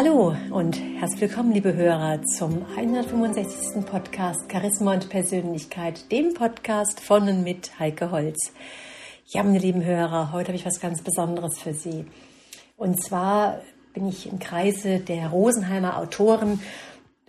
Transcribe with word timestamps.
Hallo 0.00 0.32
und 0.50 0.80
herzlich 1.00 1.22
willkommen, 1.22 1.50
liebe 1.50 1.74
Hörer, 1.74 2.22
zum 2.22 2.64
165. 2.76 3.84
Podcast 3.84 4.44
Charisma 4.48 4.94
und 4.94 5.08
Persönlichkeit, 5.08 6.12
dem 6.12 6.34
Podcast 6.34 7.00
von 7.00 7.28
und 7.28 7.42
mit 7.42 7.80
Heike 7.80 8.12
Holz. 8.12 8.52
Ja, 9.26 9.42
meine 9.42 9.58
lieben 9.58 9.84
Hörer, 9.84 10.30
heute 10.30 10.50
habe 10.50 10.56
ich 10.56 10.64
was 10.64 10.78
ganz 10.78 11.02
Besonderes 11.02 11.58
für 11.58 11.74
Sie. 11.74 12.06
Und 12.76 13.02
zwar 13.02 13.60
bin 13.92 14.06
ich 14.06 14.30
im 14.30 14.38
Kreise 14.38 15.00
der 15.00 15.30
Rosenheimer 15.30 15.98
Autoren 15.98 16.60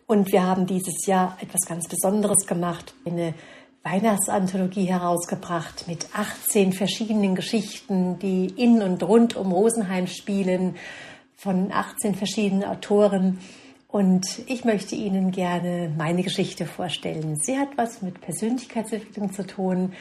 und 0.06 0.32
wir 0.32 0.44
haben 0.44 0.68
dieses 0.68 1.08
Jahr 1.08 1.40
etwas 1.42 1.68
ganz 1.68 1.88
Besonderes 1.88 2.46
gemacht, 2.46 2.94
eine 3.04 3.34
Weihnachtsanthologie 3.82 4.86
herausgebracht 4.86 5.86
mit 5.88 6.10
18 6.14 6.74
verschiedenen 6.74 7.34
Geschichten, 7.34 8.20
die 8.20 8.46
in 8.46 8.84
und 8.84 9.02
rund 9.02 9.36
um 9.36 9.54
Rosenheim 9.54 10.06
spielen 10.06 10.76
von 11.40 11.72
18 11.72 12.16
verschiedenen 12.16 12.66
Autoren. 12.66 13.40
Und 13.88 14.44
ich 14.48 14.66
möchte 14.66 14.96
Ihnen 14.96 15.32
gerne 15.32 15.92
meine 15.98 16.22
Geschichte 16.22 16.66
vorstellen. 16.66 17.38
Sie 17.38 17.58
hat 17.58 17.70
was 17.78 18.02
mit 18.02 18.22
Persönlichkeitsentwicklung 18.22 19.32
zu 19.34 19.48
tun 19.48 19.94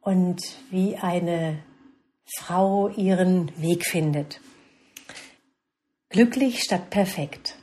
und 0.00 0.40
wie 0.70 0.96
eine 0.96 1.58
Frau 2.38 2.88
ihren 2.88 3.52
Weg 3.60 3.84
findet. 3.84 4.40
Glücklich 6.08 6.62
statt 6.62 6.90
perfekt. 6.90 7.56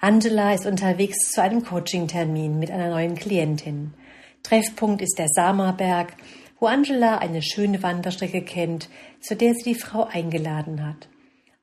Angela 0.00 0.54
ist 0.54 0.66
unterwegs 0.66 1.30
zu 1.30 1.42
einem 1.42 1.64
Coaching-Termin 1.64 2.58
mit 2.58 2.70
einer 2.70 2.90
neuen 2.90 3.14
Klientin. 3.16 3.94
Treffpunkt 4.42 5.02
ist 5.02 5.18
der 5.18 5.28
Samerberg, 5.28 6.14
wo 6.58 6.66
Angela 6.66 7.18
eine 7.18 7.42
schöne 7.42 7.82
Wanderstrecke 7.82 8.42
kennt, 8.42 8.88
zu 9.20 9.36
der 9.36 9.54
sie 9.54 9.74
die 9.74 9.74
Frau 9.74 10.04
eingeladen 10.04 10.86
hat. 10.86 11.08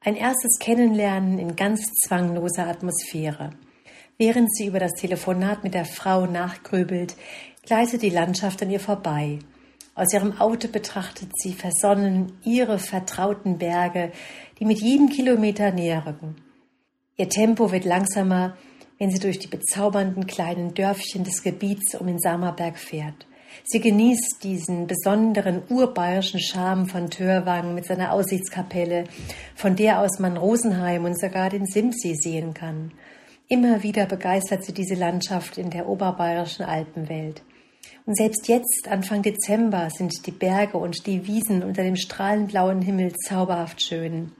Ein 0.03 0.15
erstes 0.15 0.57
Kennenlernen 0.57 1.37
in 1.37 1.55
ganz 1.55 1.83
zwangloser 2.07 2.65
Atmosphäre. 2.65 3.51
Während 4.17 4.51
sie 4.51 4.65
über 4.65 4.79
das 4.79 4.93
Telefonat 4.93 5.63
mit 5.63 5.75
der 5.75 5.85
Frau 5.85 6.25
nachgrübelt, 6.25 7.15
gleitet 7.61 8.01
die 8.01 8.09
Landschaft 8.09 8.63
an 8.63 8.71
ihr 8.71 8.79
vorbei. 8.79 9.37
Aus 9.93 10.11
ihrem 10.11 10.41
Auto 10.41 10.69
betrachtet 10.69 11.29
sie 11.37 11.53
versonnen 11.53 12.33
ihre 12.43 12.79
vertrauten 12.79 13.59
Berge, 13.59 14.11
die 14.59 14.65
mit 14.65 14.79
jedem 14.81 15.07
Kilometer 15.09 15.71
näher 15.71 16.03
rücken. 16.07 16.37
Ihr 17.15 17.29
Tempo 17.29 17.71
wird 17.71 17.85
langsamer, 17.85 18.57
wenn 18.97 19.11
sie 19.11 19.19
durch 19.19 19.37
die 19.37 19.49
bezaubernden 19.49 20.25
kleinen 20.25 20.73
Dörfchen 20.73 21.23
des 21.23 21.43
Gebiets 21.43 21.93
um 21.93 22.07
den 22.07 22.17
Samerberg 22.17 22.79
fährt. 22.79 23.27
Sie 23.63 23.79
genießt 23.79 24.43
diesen 24.43 24.87
besonderen 24.87 25.61
urbayerischen 25.69 26.39
Charme 26.39 26.87
von 26.87 27.09
Törwang 27.09 27.75
mit 27.75 27.85
seiner 27.85 28.13
Aussichtskapelle, 28.13 29.05
von 29.55 29.75
der 29.75 29.99
aus 29.99 30.19
man 30.19 30.37
Rosenheim 30.37 31.05
und 31.05 31.19
sogar 31.19 31.49
den 31.49 31.65
Simsee 31.65 32.15
sehen 32.15 32.53
kann. 32.53 32.91
Immer 33.47 33.83
wieder 33.83 34.05
begeistert 34.05 34.63
sie 34.63 34.73
diese 34.73 34.95
Landschaft 34.95 35.57
in 35.57 35.69
der 35.69 35.87
oberbayerischen 35.87 36.65
Alpenwelt. 36.65 37.43
Und 38.05 38.15
selbst 38.15 38.47
jetzt, 38.47 38.87
Anfang 38.89 39.21
Dezember, 39.21 39.89
sind 39.89 40.25
die 40.25 40.31
Berge 40.31 40.77
und 40.77 41.05
die 41.05 41.27
Wiesen 41.27 41.63
unter 41.63 41.83
dem 41.83 41.95
strahlenblauen 41.95 42.81
Himmel 42.81 43.13
zauberhaft 43.13 43.81
schön. 43.81 44.31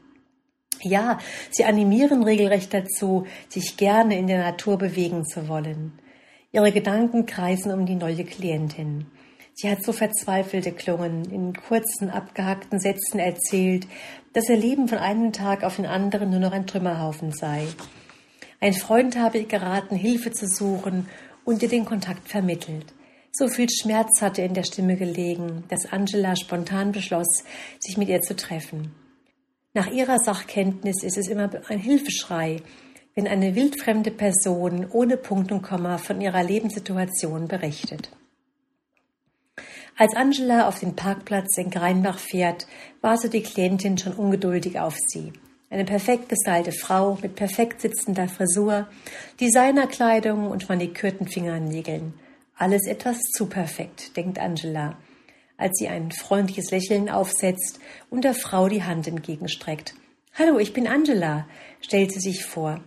Ja, 0.82 1.20
sie 1.52 1.66
animieren 1.66 2.24
regelrecht 2.24 2.74
dazu, 2.74 3.28
sich 3.50 3.78
gerne 3.78 4.18
in 4.18 4.28
der 4.28 4.40
Natur 4.40 4.78
bewegen 4.78 5.26
zu 5.26 5.48
wollen. 5.48 5.94
Ihre 6.54 6.74
Gedanken 6.74 7.26
kreisen 7.26 7.72
um 7.72 7.86
die 7.86 7.96
neue 7.96 8.26
Klientin. 8.26 9.06
Sie 9.54 9.70
hat 9.70 9.86
so 9.86 9.94
verzweifelte 9.94 10.74
Klungen, 10.74 11.24
in 11.32 11.54
kurzen, 11.54 12.10
abgehackten 12.10 12.78
Sätzen 12.78 13.20
erzählt, 13.20 13.88
dass 14.34 14.50
ihr 14.50 14.58
Leben 14.58 14.90
von 14.90 14.98
einem 14.98 15.32
Tag 15.32 15.64
auf 15.64 15.78
den 15.78 15.86
anderen 15.86 16.30
nur 16.30 16.42
noch 16.42 16.52
ein 16.52 16.68
Trümmerhaufen 16.68 17.32
sei. 17.32 17.68
Ein 18.60 18.74
Freund 18.74 19.18
habe 19.18 19.38
ihr 19.38 19.48
geraten, 19.48 19.96
Hilfe 19.96 20.32
zu 20.32 20.46
suchen 20.46 21.08
und 21.46 21.62
ihr 21.64 21.70
den 21.70 21.86
Kontakt 21.86 22.28
vermittelt. 22.28 22.94
So 23.32 23.48
viel 23.48 23.70
Schmerz 23.70 24.22
hatte 24.22 24.42
in 24.42 24.54
der 24.54 24.66
Stimme 24.66 24.98
gelegen, 24.98 25.64
dass 25.70 25.92
Angela 25.92 26.36
spontan 26.36 26.92
beschloss, 26.92 27.46
sich 27.80 27.98
mit 27.98 28.10
ihr 28.10 28.20
zu 28.20 28.36
treffen. 28.36 28.94
Nach 29.74 29.90
ihrer 29.90 30.20
Sachkenntnis 30.20 31.02
ist 31.02 31.18
es 31.18 31.30
immer 31.30 31.50
ein 31.70 31.80
Hilfeschrei, 31.80 32.58
wenn 33.16 33.28
eine 33.28 33.56
wildfremde 33.56 34.12
Person 34.12 34.88
ohne 34.90 35.18
Punkt 35.18 35.52
und 35.52 35.62
Komma 35.62 35.98
von 35.98 36.22
ihrer 36.22 36.44
Lebenssituation 36.44 37.48
berichtet. 37.48 38.12
Als 39.98 40.16
Angela 40.16 40.68
auf 40.68 40.80
den 40.80 40.96
Parkplatz 40.96 41.58
in 41.58 41.70
Greinbach 41.70 42.18
fährt, 42.18 42.66
wartet 43.02 43.34
die 43.34 43.44
Klientin 43.44 43.98
schon 43.98 44.14
ungeduldig 44.14 44.80
auf 44.80 44.98
sie. 44.98 45.34
Eine 45.70 45.86
perfekt 45.86 46.30
gestylte 46.30 46.72
Frau 46.72 47.18
mit 47.22 47.36
perfekt 47.36 47.82
sitzender 47.82 48.28
Frisur, 48.28 48.88
Designerkleidung 49.40 50.50
und 50.50 50.68
manikürten 50.68 51.28
Fingernägeln. 51.28 52.14
Alles 52.58 52.88
etwas 52.88 53.20
zu 53.20 53.48
perfekt, 53.48 54.18
denkt 54.18 54.40
Angela, 54.40 54.98
als 55.58 55.78
sie 55.78 55.88
ein 55.88 56.12
freundliches 56.12 56.72
Lächeln 56.72 57.10
aufsetzt 57.10 57.80
und 58.10 58.24
der 58.24 58.34
Frau 58.34 58.68
die 58.68 58.84
Hand 58.84 59.08
entgegenstreckt. 59.08 59.96
Hallo, 60.34 60.60
ich 60.60 60.74
bin 60.74 60.88
Angela, 60.88 61.48
stellt 61.82 62.12
sie 62.12 62.20
sich 62.20 62.44
vor. 62.44 62.82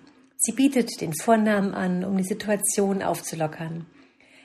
Sie 0.46 0.52
bietet 0.52 1.00
den 1.00 1.14
Vornamen 1.14 1.72
an, 1.72 2.04
um 2.04 2.18
die 2.18 2.22
Situation 2.22 3.02
aufzulockern. 3.02 3.86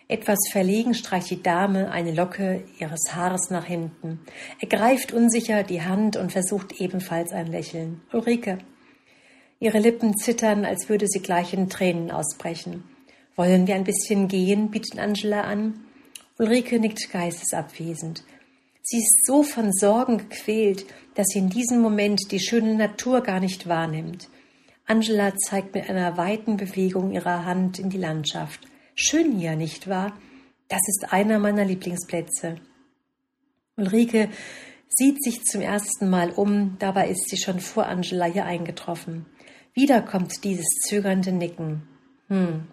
Etwas 0.08 0.40
verlegen 0.50 0.94
streicht 0.94 1.30
die 1.30 1.44
Dame 1.44 1.92
eine 1.92 2.14
Locke 2.14 2.64
ihres 2.80 3.14
Haares 3.14 3.50
nach 3.50 3.66
hinten, 3.66 4.22
ergreift 4.62 5.12
unsicher 5.12 5.64
die 5.64 5.82
Hand 5.82 6.16
und 6.16 6.32
versucht 6.32 6.80
ebenfalls 6.80 7.34
ein 7.34 7.48
Lächeln. 7.48 8.00
Ulrike. 8.14 8.60
Ihre 9.60 9.80
Lippen 9.80 10.16
zittern, 10.16 10.64
als 10.64 10.88
würde 10.88 11.06
sie 11.06 11.20
gleich 11.20 11.54
in 11.54 11.68
Tränen 11.68 12.12
ausbrechen. 12.12 12.86
Wollen 13.36 13.68
wir 13.68 13.76
ein 13.76 13.84
bisschen 13.84 14.30
gehen? 14.30 14.72
bietet 14.72 15.00
Angela 15.00 15.42
an. 15.42 15.82
Ulrike 16.38 16.80
nickt 16.80 17.12
geistesabwesend. 17.12 18.24
Sie 18.84 19.00
ist 19.00 19.26
so 19.26 19.44
von 19.44 19.74
Sorgen 19.74 20.18
gequält, 20.18 20.86
dass 21.16 21.28
sie 21.28 21.40
in 21.40 21.50
diesem 21.50 21.82
Moment 21.82 22.32
die 22.32 22.40
schöne 22.40 22.76
Natur 22.76 23.20
gar 23.20 23.42
nicht 23.42 23.68
wahrnimmt. 23.68 24.30
Angela 24.90 25.36
zeigt 25.38 25.76
mit 25.76 25.88
einer 25.88 26.18
weiten 26.18 26.58
Bewegung 26.58 27.12
ihrer 27.12 27.46
Hand 27.46 27.78
in 27.78 27.92
die 27.92 28.00
Landschaft. 28.00 28.62
Schön 28.96 29.38
hier, 29.38 29.56
nicht 29.56 29.88
wahr? 29.88 30.18
Das 30.68 30.82
ist 30.88 31.14
einer 31.14 31.38
meiner 31.38 31.64
Lieblingsplätze. 31.64 32.56
Ulrike 33.78 34.30
sieht 34.88 35.24
sich 35.24 35.44
zum 35.44 35.62
ersten 35.62 36.10
Mal 36.10 36.32
um, 36.32 36.78
dabei 36.80 37.08
ist 37.10 37.30
sie 37.30 37.38
schon 37.38 37.60
vor 37.60 37.86
Angela 37.86 38.26
hier 38.26 38.46
eingetroffen. 38.46 39.28
Wieder 39.76 40.02
kommt 40.02 40.44
dieses 40.44 40.66
zögernde 40.88 41.34
Nicken. 41.34 41.84
Hm. 42.28 42.64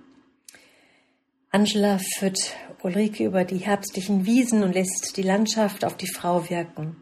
Angela 1.51 1.99
führt 1.99 2.39
Ulrike 2.83 3.27
über 3.27 3.45
die 3.45 3.59
herbstlichen 3.59 4.25
Wiesen 4.25 4.63
und 4.63 4.73
lässt 4.73 5.19
die 5.19 5.23
Landschaft 5.23 5.85
auf 5.85 5.99
die 5.99 6.11
Frau 6.11 6.49
wirken. 6.49 6.97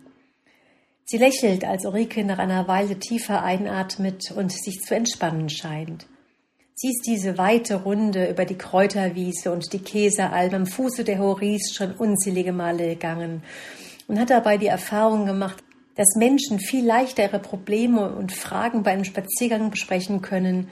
Sie 1.06 1.18
lächelt, 1.18 1.64
als 1.64 1.84
Ulrike 1.84 2.24
nach 2.24 2.38
einer 2.38 2.66
Weile 2.66 2.98
tiefer 2.98 3.42
einatmet 3.42 4.30
und 4.30 4.50
sich 4.50 4.80
zu 4.80 4.94
entspannen 4.94 5.50
scheint. 5.50 6.06
Sie 6.74 6.88
ist 6.88 7.06
diese 7.06 7.36
weite 7.36 7.82
Runde 7.82 8.28
über 8.28 8.46
die 8.46 8.56
Kräuterwiese 8.56 9.52
und 9.52 9.72
die 9.72 9.78
Käsealm 9.78 10.54
am 10.54 10.66
Fuße 10.66 11.04
der 11.04 11.18
Horis 11.18 11.74
schon 11.74 11.92
unzählige 11.92 12.52
Male 12.52 12.88
gegangen 12.88 13.42
und 14.08 14.18
hat 14.18 14.30
dabei 14.30 14.56
die 14.56 14.66
Erfahrung 14.66 15.26
gemacht, 15.26 15.62
dass 15.94 16.16
Menschen 16.16 16.58
viel 16.58 16.84
leichter 16.84 17.22
ihre 17.22 17.38
Probleme 17.38 18.14
und 18.14 18.32
Fragen 18.32 18.82
bei 18.82 18.92
einem 18.92 19.04
Spaziergang 19.04 19.70
besprechen 19.70 20.22
können. 20.22 20.68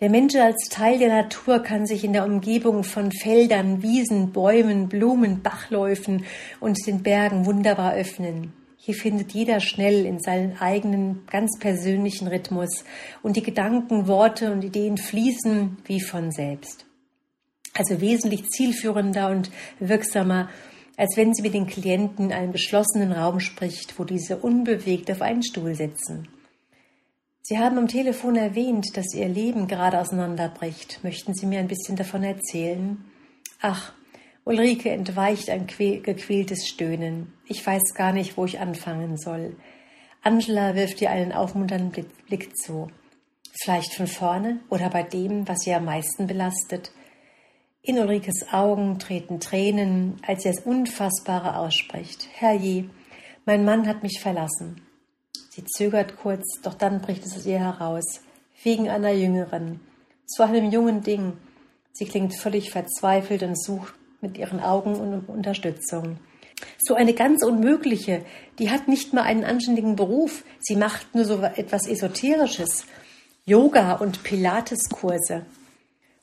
Der 0.00 0.10
Mensch 0.10 0.36
als 0.36 0.68
Teil 0.68 0.98
der 0.98 1.08
Natur 1.08 1.60
kann 1.60 1.86
sich 1.86 2.04
in 2.04 2.12
der 2.12 2.24
Umgebung 2.24 2.84
von 2.84 3.10
Feldern, 3.10 3.82
Wiesen, 3.82 4.32
Bäumen, 4.32 4.88
Blumen, 4.88 5.42
Bachläufen 5.42 6.24
und 6.60 6.78
den 6.86 7.02
Bergen 7.02 7.46
wunderbar 7.46 7.94
öffnen. 7.94 8.52
Hier 8.84 8.96
findet 8.96 9.30
jeder 9.30 9.60
schnell 9.60 10.04
in 10.04 10.18
seinen 10.18 10.58
eigenen 10.58 11.24
ganz 11.30 11.56
persönlichen 11.60 12.26
Rhythmus 12.26 12.82
und 13.22 13.36
die 13.36 13.42
Gedanken, 13.44 14.08
Worte 14.08 14.50
und 14.50 14.64
Ideen 14.64 14.98
fließen 14.98 15.76
wie 15.84 16.00
von 16.00 16.32
selbst. 16.32 16.84
Also 17.74 18.00
wesentlich 18.00 18.48
zielführender 18.48 19.30
und 19.30 19.52
wirksamer, 19.78 20.50
als 20.96 21.16
wenn 21.16 21.32
sie 21.32 21.42
mit 21.42 21.54
den 21.54 21.68
Klienten 21.68 22.30
in 22.30 22.32
einem 22.32 22.50
geschlossenen 22.50 23.12
Raum 23.12 23.38
spricht, 23.38 24.00
wo 24.00 24.04
diese 24.04 24.38
unbewegt 24.38 25.12
auf 25.12 25.22
einen 25.22 25.44
Stuhl 25.44 25.76
sitzen. 25.76 26.26
Sie 27.42 27.60
haben 27.60 27.78
am 27.78 27.86
Telefon 27.86 28.34
erwähnt, 28.34 28.96
dass 28.96 29.14
Ihr 29.14 29.28
Leben 29.28 29.68
gerade 29.68 30.00
auseinanderbricht. 30.00 31.04
Möchten 31.04 31.34
Sie 31.34 31.46
mir 31.46 31.60
ein 31.60 31.68
bisschen 31.68 31.94
davon 31.94 32.24
erzählen? 32.24 33.04
Ach, 33.60 33.92
Ulrike 34.44 34.90
entweicht 34.90 35.50
ein 35.50 35.68
gequältes 35.68 36.66
Stöhnen. 36.66 37.32
Ich 37.46 37.64
weiß 37.64 37.94
gar 37.94 38.12
nicht, 38.12 38.36
wo 38.36 38.44
ich 38.44 38.58
anfangen 38.58 39.16
soll. 39.16 39.56
Angela 40.22 40.74
wirft 40.74 41.00
ihr 41.00 41.10
einen 41.10 41.32
aufmunternden 41.32 42.06
Blick 42.26 42.56
zu. 42.56 42.90
Vielleicht 43.52 43.94
von 43.94 44.08
vorne 44.08 44.60
oder 44.68 44.88
bei 44.90 45.04
dem, 45.04 45.46
was 45.46 45.60
sie 45.60 45.72
am 45.72 45.84
meisten 45.84 46.26
belastet. 46.26 46.90
In 47.82 47.98
Ulrikes 47.98 48.52
Augen 48.52 48.98
treten 48.98 49.38
Tränen, 49.38 50.16
als 50.26 50.42
sie 50.42 50.50
das 50.50 50.64
Unfassbare 50.64 51.56
ausspricht. 51.56 52.28
Herrje, 52.32 52.90
mein 53.44 53.64
Mann 53.64 53.86
hat 53.86 54.02
mich 54.02 54.20
verlassen. 54.20 54.82
Sie 55.50 55.64
zögert 55.64 56.16
kurz, 56.16 56.60
doch 56.62 56.74
dann 56.74 57.00
bricht 57.00 57.24
es 57.26 57.46
ihr 57.46 57.58
heraus. 57.60 58.22
Wegen 58.62 58.88
einer 58.88 59.12
Jüngeren. 59.12 59.80
Zu 60.26 60.44
einem 60.44 60.70
jungen 60.70 61.02
Ding. 61.02 61.34
Sie 61.92 62.06
klingt 62.06 62.34
völlig 62.34 62.70
verzweifelt 62.70 63.42
und 63.42 63.60
sucht 63.60 63.94
mit 64.22 64.38
ihren 64.38 64.60
Augen 64.60 64.94
um 64.94 65.24
Unterstützung. 65.26 66.18
So 66.78 66.94
eine 66.94 67.12
ganz 67.12 67.44
unmögliche, 67.44 68.24
die 68.58 68.70
hat 68.70 68.88
nicht 68.88 69.12
mal 69.12 69.22
einen 69.22 69.44
anständigen 69.44 69.96
Beruf, 69.96 70.44
sie 70.60 70.76
macht 70.76 71.14
nur 71.14 71.24
so 71.24 71.42
etwas 71.42 71.86
Esoterisches. 71.86 72.86
Yoga 73.44 73.94
und 73.94 74.22
Pilateskurse. 74.22 75.44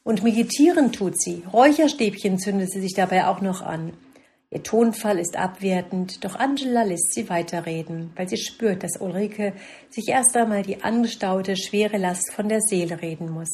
Und 0.03 0.23
meditieren 0.23 0.93
tut 0.93 1.21
sie, 1.21 1.43
Räucherstäbchen 1.51 2.39
zündet 2.39 2.71
sie 2.71 2.79
sich 2.79 2.93
dabei 2.93 3.27
auch 3.27 3.41
noch 3.41 3.61
an. 3.61 3.91
Ihr 4.51 4.63
Tonfall 4.63 5.19
ist 5.19 5.37
abwertend, 5.37 6.23
doch 6.23 6.35
Angela 6.35 6.83
lässt 6.83 7.13
sie 7.13 7.29
weiterreden, 7.29 8.11
weil 8.15 8.27
sie 8.29 8.37
spürt, 8.37 8.83
dass 8.83 8.99
Ulrike 8.99 9.53
sich 9.89 10.07
erst 10.07 10.35
einmal 10.37 10.63
die 10.63 10.81
angestaute, 10.81 11.55
schwere 11.57 11.97
Last 11.97 12.31
von 12.31 12.47
der 12.47 12.61
Seele 12.61 13.01
reden 13.01 13.29
muss. 13.29 13.49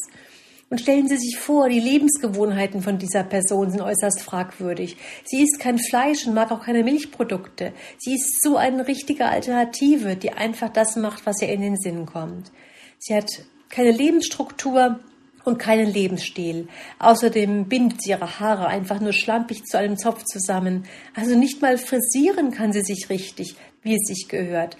Und 0.70 0.82
stellen 0.82 1.08
Sie 1.08 1.18
sich 1.18 1.38
vor, 1.38 1.70
die 1.70 1.80
Lebensgewohnheiten 1.80 2.82
von 2.82 2.98
dieser 2.98 3.24
Person 3.24 3.70
sind 3.70 3.82
äußerst 3.82 4.22
fragwürdig. 4.22 4.98
Sie 5.24 5.44
isst 5.44 5.60
kein 5.60 5.78
Fleisch 5.78 6.26
und 6.26 6.34
mag 6.34 6.52
auch 6.52 6.66
keine 6.66 6.84
Milchprodukte. 6.84 7.72
Sie 8.00 8.16
ist 8.16 8.42
so 8.42 8.58
eine 8.58 8.88
richtige 8.88 9.28
Alternative, 9.28 10.16
die 10.16 10.32
einfach 10.32 10.70
das 10.70 10.96
macht, 10.96 11.26
was 11.26 11.42
ihr 11.42 11.50
in 11.50 11.62
den 11.62 11.78
Sinn 11.78 12.08
kommt. 12.08 12.52
Sie 12.98 13.16
hat 13.16 13.30
keine 13.70 13.92
Lebensstruktur 13.92 15.00
und 15.44 15.60
keinen 15.60 15.92
Lebensstil. 15.92 16.68
Außerdem 16.98 17.70
bindet 17.70 18.02
sie 18.02 18.10
ihre 18.10 18.40
Haare 18.40 18.68
einfach 18.68 19.00
nur 19.00 19.14
schlampig 19.14 19.66
zu 19.66 19.78
einem 19.78 19.98
Zopf 19.98 20.24
zusammen. 20.24 20.86
Also 21.14 21.38
nicht 21.38 21.62
mal 21.62 21.78
frisieren 21.78 22.50
kann 22.52 22.74
sie 22.74 22.82
sich 22.82 23.10
richtig, 23.10 23.56
wie 23.84 23.96
es 23.96 24.08
sich 24.08 24.28
gehört. 24.28 24.78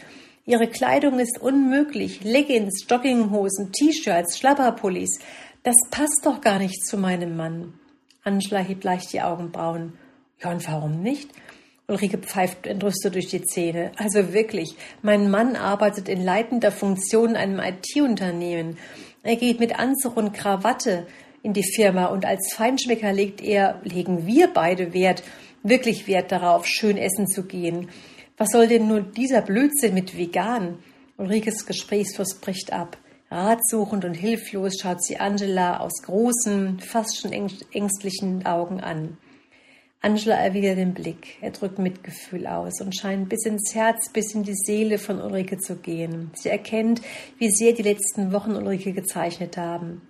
Ihre 0.48 0.68
Kleidung 0.68 1.20
ist 1.20 1.42
unmöglich. 1.42 2.24
Leggings, 2.24 2.86
Jogginghosen, 2.88 3.72
T-Shirts, 3.72 4.38
Schlapperpullis. 4.38 5.20
Das 5.66 5.78
passt 5.90 6.22
doch 6.26 6.42
gar 6.42 6.60
nicht 6.60 6.86
zu 6.86 6.96
meinem 6.96 7.36
Mann. 7.36 7.74
Angela 8.24 8.60
hebt 8.60 8.84
leicht 8.84 9.12
die 9.14 9.24
Augenbrauen. 9.24 9.94
Ja, 10.40 10.52
und 10.52 10.68
warum 10.68 11.02
nicht? 11.02 11.32
Ulrike 11.88 12.20
pfeift 12.20 12.68
entrüstet 12.68 13.16
durch 13.16 13.30
die 13.30 13.42
Zähne. 13.42 13.92
Also 13.98 14.32
wirklich, 14.32 14.76
mein 15.02 15.32
Mann 15.32 15.56
arbeitet 15.56 16.08
in 16.08 16.24
leitender 16.24 16.72
Funktion 16.72 17.32
in 17.32 17.36
einem 17.36 17.60
IT-Unternehmen. 17.60 18.78
Er 19.24 19.38
geht 19.38 19.60
mit 19.60 19.80
Anzug 19.80 20.18
und 20.18 20.34
Krawatte 20.34 21.08
in 21.42 21.54
die 21.54 21.68
Firma 21.76 22.06
und 22.06 22.26
als 22.26 22.54
Feinschmecker 22.54 23.12
legt 23.12 23.42
er, 23.42 23.82
legen 23.84 24.28
wir 24.28 24.54
beide 24.54 24.94
Wert, 24.94 25.24
wirklich 25.64 26.06
Wert 26.06 26.32
darauf, 26.32 26.68
schön 26.68 26.96
essen 26.96 27.26
zu 27.26 27.42
gehen. 27.42 27.90
Was 28.38 28.52
soll 28.52 28.68
denn 28.68 28.88
nur 28.88 29.02
dieser 29.02 29.42
Blödsinn 29.42 29.96
mit 29.96 30.16
vegan? 30.16 30.78
Ulrikes 31.18 31.66
Gesprächsfluss 31.66 32.36
bricht 32.40 32.72
ab. 32.72 33.00
Ratsuchend 33.32 34.06
und 34.06 34.14
hilflos 34.14 34.80
schaut 34.80 35.04
sie 35.04 35.18
Angela 35.18 35.80
aus 35.80 36.04
großen, 36.04 36.80
fast 36.80 37.20
schon 37.20 37.32
ängstlichen 37.32 38.46
Augen 38.46 38.80
an. 38.82 39.18
Angela 40.02 40.36
erwidert 40.36 40.78
den 40.78 40.94
Blick. 40.94 41.38
Er 41.42 41.50
drückt 41.50 41.80
Mitgefühl 41.80 42.46
aus 42.46 42.80
und 42.80 42.96
scheint 42.96 43.28
bis 43.28 43.44
ins 43.46 43.74
Herz, 43.74 44.10
bis 44.10 44.36
in 44.36 44.44
die 44.44 44.54
Seele 44.54 45.00
von 45.00 45.20
Ulrike 45.20 45.58
zu 45.58 45.78
gehen. 45.78 46.30
Sie 46.36 46.50
erkennt, 46.50 47.02
wie 47.40 47.50
sehr 47.50 47.74
die 47.74 47.82
letzten 47.82 48.32
Wochen 48.32 48.56
Ulrike 48.56 48.94
gezeichnet 48.94 49.58
haben. 49.58 50.04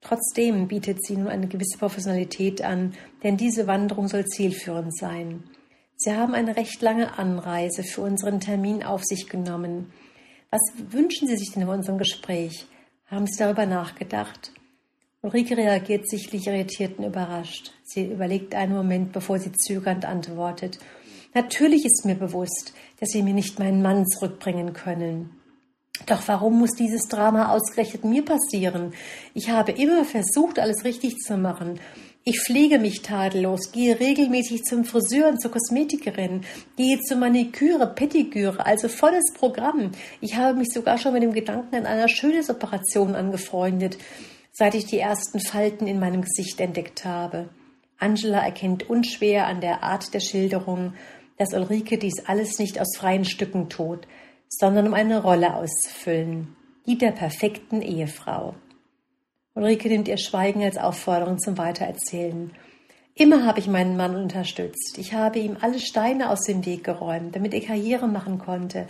Trotzdem 0.00 0.68
bietet 0.68 1.04
sie 1.04 1.16
nun 1.16 1.26
eine 1.26 1.48
gewisse 1.48 1.76
Professionalität 1.76 2.62
an, 2.62 2.94
denn 3.24 3.36
diese 3.36 3.66
Wanderung 3.66 4.06
soll 4.06 4.24
zielführend 4.26 4.96
sein. 4.96 5.42
Sie 5.96 6.12
haben 6.12 6.34
eine 6.34 6.56
recht 6.56 6.80
lange 6.80 7.18
Anreise 7.18 7.82
für 7.82 8.02
unseren 8.02 8.38
Termin 8.38 8.84
auf 8.84 9.02
sich 9.02 9.28
genommen. 9.28 9.90
Was 10.50 10.60
wünschen 10.90 11.28
Sie 11.28 11.36
sich 11.36 11.52
denn 11.52 11.62
in 11.62 11.68
unserem 11.68 11.98
Gespräch? 11.98 12.66
Haben 13.06 13.26
Sie 13.26 13.38
darüber 13.38 13.66
nachgedacht? 13.66 14.52
Ulrike 15.22 15.56
reagiert 15.56 16.08
sichtlich 16.08 16.46
irritiert 16.46 16.98
und 16.98 17.04
überrascht. 17.04 17.72
Sie 17.82 18.04
überlegt 18.04 18.54
einen 18.54 18.74
Moment, 18.74 19.12
bevor 19.12 19.38
sie 19.40 19.52
zögernd 19.52 20.04
antwortet. 20.04 20.78
Natürlich 21.34 21.84
ist 21.84 22.04
mir 22.04 22.14
bewusst, 22.14 22.72
dass 23.00 23.10
Sie 23.10 23.22
mir 23.22 23.34
nicht 23.34 23.58
meinen 23.58 23.82
Mann 23.82 24.06
zurückbringen 24.06 24.72
können. 24.72 25.30
Doch 26.06 26.22
warum 26.26 26.58
muss 26.58 26.72
dieses 26.72 27.08
Drama 27.08 27.52
ausgerechnet 27.52 28.04
mir 28.04 28.24
passieren? 28.24 28.94
Ich 29.34 29.50
habe 29.50 29.72
immer 29.72 30.04
versucht, 30.04 30.58
alles 30.58 30.84
richtig 30.84 31.16
zu 31.16 31.36
machen. 31.36 31.80
Ich 32.28 32.40
pflege 32.40 32.80
mich 32.80 33.02
tadellos, 33.02 33.70
gehe 33.70 34.00
regelmäßig 34.00 34.64
zum 34.64 34.84
Friseur 34.84 35.28
und 35.28 35.40
zur 35.40 35.52
Kosmetikerin, 35.52 36.40
gehe 36.76 36.98
zur 37.00 37.18
Maniküre, 37.18 37.86
Pettiküre, 37.86 38.66
also 38.66 38.88
volles 38.88 39.32
Programm. 39.32 39.92
Ich 40.20 40.34
habe 40.34 40.58
mich 40.58 40.70
sogar 40.74 40.98
schon 40.98 41.12
mit 41.12 41.22
dem 41.22 41.34
Gedanken 41.34 41.76
an 41.76 41.86
einer 41.86 42.08
Schönheitsoperation 42.08 43.14
angefreundet, 43.14 43.96
seit 44.50 44.74
ich 44.74 44.86
die 44.86 44.98
ersten 44.98 45.38
Falten 45.38 45.86
in 45.86 46.00
meinem 46.00 46.22
Gesicht 46.22 46.58
entdeckt 46.58 47.04
habe. 47.04 47.48
Angela 47.96 48.44
erkennt 48.44 48.90
unschwer 48.90 49.46
an 49.46 49.60
der 49.60 49.84
Art 49.84 50.12
der 50.12 50.18
Schilderung, 50.18 50.94
dass 51.38 51.54
Ulrike 51.54 51.96
dies 51.96 52.26
alles 52.26 52.58
nicht 52.58 52.80
aus 52.80 52.96
freien 52.96 53.24
Stücken 53.24 53.68
tut, 53.68 54.08
sondern 54.48 54.88
um 54.88 54.94
eine 54.94 55.22
Rolle 55.22 55.54
auszufüllen, 55.54 56.56
die 56.88 56.98
der 56.98 57.12
perfekten 57.12 57.82
Ehefrau. 57.82 58.56
Ulrike 59.56 59.88
nimmt 59.88 60.06
ihr 60.06 60.18
Schweigen 60.18 60.62
als 60.62 60.76
Aufforderung 60.76 61.38
zum 61.38 61.56
Weitererzählen. 61.56 62.52
Immer 63.14 63.46
habe 63.46 63.58
ich 63.58 63.68
meinen 63.68 63.96
Mann 63.96 64.14
unterstützt. 64.14 64.98
Ich 64.98 65.14
habe 65.14 65.38
ihm 65.38 65.56
alle 65.62 65.80
Steine 65.80 66.28
aus 66.28 66.42
dem 66.42 66.66
Weg 66.66 66.84
geräumt, 66.84 67.34
damit 67.34 67.54
er 67.54 67.62
Karriere 67.62 68.06
machen 68.06 68.38
konnte. 68.38 68.86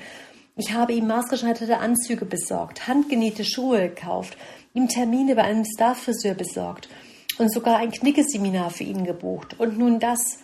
Ich 0.57 0.73
habe 0.73 0.93
ihm 0.93 1.07
maßgeschneiderte 1.07 1.79
Anzüge 1.79 2.25
besorgt, 2.25 2.89
handgenähte 2.89 3.45
Schuhe 3.45 3.91
gekauft, 3.91 4.37
ihm 4.75 4.89
Termine 4.89 5.37
bei 5.37 5.43
einem 5.45 5.65
Starfriseur 5.65 6.35
besorgt 6.35 6.89
und 7.39 7.53
sogar 7.53 7.79
ein 7.79 7.93
Knickeseminar 7.93 8.71
für 8.71 8.83
ihn 8.83 9.05
gebucht. 9.05 9.61
Und 9.61 9.79
nun 9.79 10.01
das. 10.01 10.41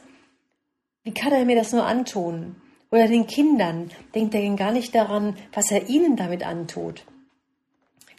Wie 1.03 1.13
kann 1.13 1.33
er 1.33 1.45
mir 1.45 1.57
das 1.57 1.73
nur 1.73 1.85
antun? 1.85 2.55
Oder 2.93 3.09
den 3.09 3.27
Kindern? 3.27 3.91
Denkt 4.15 4.37
er 4.37 4.43
denn 4.43 4.57
gar 4.57 4.71
nicht 4.71 4.95
daran, 4.95 5.37
was 5.53 5.73
er 5.73 5.89
ihnen 5.89 6.15
damit 6.15 6.47
antut? 6.47 7.05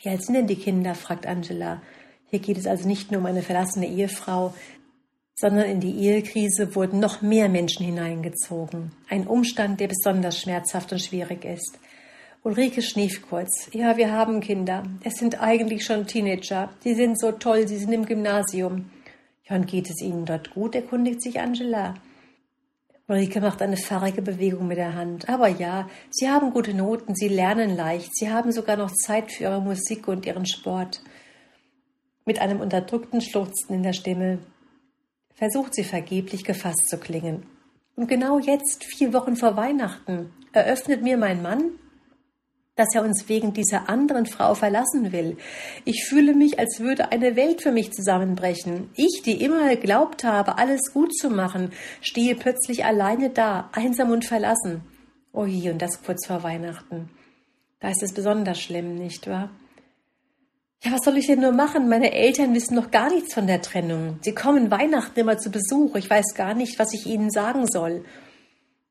Wie 0.04 0.10
alt 0.10 0.24
sind 0.24 0.36
denn 0.36 0.48
die 0.48 0.58
Kinder? 0.58 0.96
fragt 0.96 1.26
Angela. 1.26 1.82
Hier 2.30 2.40
geht 2.40 2.58
es 2.58 2.68
also 2.68 2.88
nicht 2.88 3.12
nur 3.12 3.22
um 3.22 3.26
eine 3.26 3.42
verlassene 3.42 3.88
Ehefrau, 3.88 4.54
sondern 5.34 5.66
in 5.66 5.80
die 5.80 5.98
Ehekrise 5.98 6.76
wurden 6.76 7.00
noch 7.00 7.22
mehr 7.22 7.48
Menschen 7.48 7.86
hineingezogen. 7.86 8.92
Ein 9.10 9.28
Umstand, 9.28 9.80
der 9.80 9.88
besonders 9.88 10.42
schmerzhaft 10.42 10.92
und 10.92 11.02
schwierig 11.02 11.46
ist. 11.46 11.80
Ulrike 12.44 12.82
schnief 12.82 13.22
kurz. 13.30 13.70
Ja, 13.72 13.96
wir 13.96 14.12
haben 14.12 14.42
Kinder. 14.42 14.84
Es 15.06 15.14
sind 15.14 15.42
eigentlich 15.42 15.86
schon 15.86 16.06
Teenager. 16.06 16.70
Die 16.84 16.96
sind 16.96 17.18
so 17.18 17.32
toll, 17.32 17.66
sie 17.70 17.78
sind 17.78 17.94
im 17.94 18.06
Gymnasium. 18.06 18.92
Ja, 19.46 19.56
und 19.56 19.68
geht 19.68 19.90
es 19.90 20.02
Ihnen 20.02 20.26
dort 20.26 20.54
gut? 20.54 20.76
erkundigt 20.76 21.22
sich 21.22 21.40
Angela. 21.40 21.94
Ulrike 23.08 23.42
macht 23.42 23.62
eine 23.62 23.76
fahrige 23.76 24.22
Bewegung 24.22 24.68
mit 24.68 24.78
der 24.78 24.96
Hand. 24.96 25.28
Aber 25.28 25.50
ja, 25.50 25.90
Sie 26.10 26.30
haben 26.30 26.52
gute 26.52 26.74
Noten, 26.74 27.16
Sie 27.16 27.28
lernen 27.28 27.76
leicht, 27.76 28.16
Sie 28.16 28.32
haben 28.32 28.52
sogar 28.52 28.78
noch 28.78 28.92
Zeit 28.92 29.32
für 29.32 29.44
Ihre 29.44 29.62
Musik 29.62 30.08
und 30.08 30.26
Ihren 30.26 30.46
Sport. 30.46 31.04
Mit 32.26 32.40
einem 32.40 32.62
unterdrückten 32.62 33.20
Schluchzen 33.20 33.76
in 33.76 33.84
der 33.84 33.94
Stimme 33.94 34.40
versucht 35.36 35.76
sie 35.76 35.84
vergeblich 35.84 36.46
gefasst 36.46 36.88
zu 36.88 36.98
klingen. 36.98 37.46
Und 37.96 38.08
genau 38.08 38.40
jetzt, 38.40 38.86
vier 38.86 39.14
Wochen 39.14 39.36
vor 39.36 39.58
Weihnachten, 39.58 40.32
eröffnet 40.54 41.04
mir 41.04 41.18
mein 41.18 41.42
Mann, 41.42 41.72
dass 42.76 42.96
er 42.96 43.04
uns 43.04 43.30
wegen 43.30 43.54
dieser 43.54 43.88
anderen 43.88 44.26
Frau 44.26 44.56
verlassen 44.56 45.12
will. 45.12 45.38
Ich 45.86 46.06
fühle 46.06 46.34
mich, 46.34 46.58
als 46.58 46.80
würde 46.80 47.12
eine 47.12 47.36
Welt 47.36 47.62
für 47.62 47.72
mich 47.72 47.92
zusammenbrechen. 47.92 48.90
Ich, 48.96 49.22
die 49.24 49.44
immer 49.44 49.70
geglaubt 49.70 50.24
habe, 50.24 50.58
alles 50.58 50.92
gut 50.94 51.16
zu 51.16 51.30
machen, 51.30 51.72
stehe 52.02 52.36
plötzlich 52.36 52.84
alleine 52.84 53.30
da, 53.30 53.70
einsam 53.74 54.12
und 54.12 54.26
verlassen. 54.26 54.82
Oh 55.32 55.46
je, 55.46 55.72
und 55.72 55.82
das 55.82 56.04
kurz 56.04 56.26
vor 56.26 56.44
Weihnachten. 56.44 57.10
Da 57.80 57.90
ist 57.90 58.02
es 58.02 58.14
besonders 58.14 58.60
schlimm, 58.60 58.96
nicht 58.96 59.28
wahr? 59.28 59.50
Ja, 60.84 60.92
was 60.92 61.02
soll 61.06 61.18
ich 61.18 61.28
denn 61.28 61.40
nur 61.40 61.54
machen? 61.54 61.88
Meine 61.88 62.12
Eltern 62.12 62.54
wissen 62.54 62.76
noch 62.76 62.92
gar 62.92 63.10
nichts 63.10 63.34
von 63.34 63.48
der 63.48 63.62
Trennung. 63.62 64.20
Sie 64.22 64.34
kommen 64.34 64.70
Weihnachten 64.70 65.20
immer 65.20 65.38
zu 65.38 65.50
Besuch. 65.50 65.96
Ich 65.96 66.10
weiß 66.10 66.34
gar 66.36 66.56
nicht, 66.56 66.78
was 66.78 66.94
ich 66.94 67.06
ihnen 67.06 67.30
sagen 67.30 67.66
soll. 67.68 68.04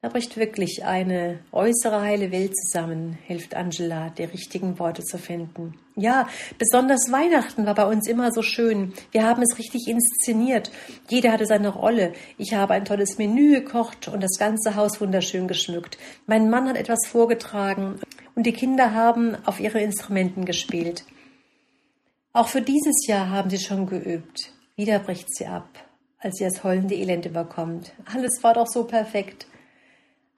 Da 0.02 0.08
bricht 0.08 0.36
wirklich 0.36 0.84
eine 0.84 1.38
äußere 1.52 2.00
heile 2.00 2.32
Welt 2.32 2.56
zusammen, 2.56 3.16
hilft 3.24 3.54
Angela, 3.54 4.10
die 4.10 4.24
richtigen 4.24 4.80
Worte 4.80 5.04
zu 5.04 5.16
finden. 5.16 5.78
Ja, 5.94 6.28
besonders 6.58 7.12
Weihnachten 7.12 7.66
war 7.66 7.76
bei 7.76 7.86
uns 7.86 8.08
immer 8.08 8.32
so 8.32 8.42
schön. 8.42 8.94
Wir 9.12 9.22
haben 9.22 9.42
es 9.42 9.58
richtig 9.58 9.86
inszeniert. 9.86 10.72
Jeder 11.08 11.30
hatte 11.30 11.46
seine 11.46 11.68
Rolle. 11.68 12.14
Ich 12.36 12.52
habe 12.52 12.74
ein 12.74 12.84
tolles 12.84 13.16
Menü 13.16 13.60
gekocht 13.60 14.08
und 14.08 14.24
das 14.24 14.38
ganze 14.40 14.74
Haus 14.74 15.00
wunderschön 15.00 15.46
geschmückt. 15.46 15.98
Mein 16.26 16.50
Mann 16.50 16.68
hat 16.68 16.76
etwas 16.76 17.06
vorgetragen 17.06 18.00
und 18.34 18.44
die 18.44 18.52
Kinder 18.52 18.94
haben 18.94 19.36
auf 19.46 19.60
ihre 19.60 19.80
Instrumenten 19.80 20.44
gespielt. 20.44 21.04
Auch 22.32 22.48
für 22.48 22.62
dieses 22.62 23.06
Jahr 23.06 23.30
haben 23.30 23.50
sie 23.50 23.60
schon 23.60 23.86
geübt. 23.86 24.50
Wieder 24.74 24.98
bricht 24.98 25.32
sie 25.32 25.46
ab, 25.46 25.68
als 26.18 26.38
sie 26.38 26.44
das 26.44 26.64
heulende 26.64 26.96
Elend 26.96 27.24
überkommt. 27.24 27.92
Alles 28.12 28.42
war 28.42 28.54
doch 28.54 28.66
so 28.66 28.82
perfekt. 28.82 29.46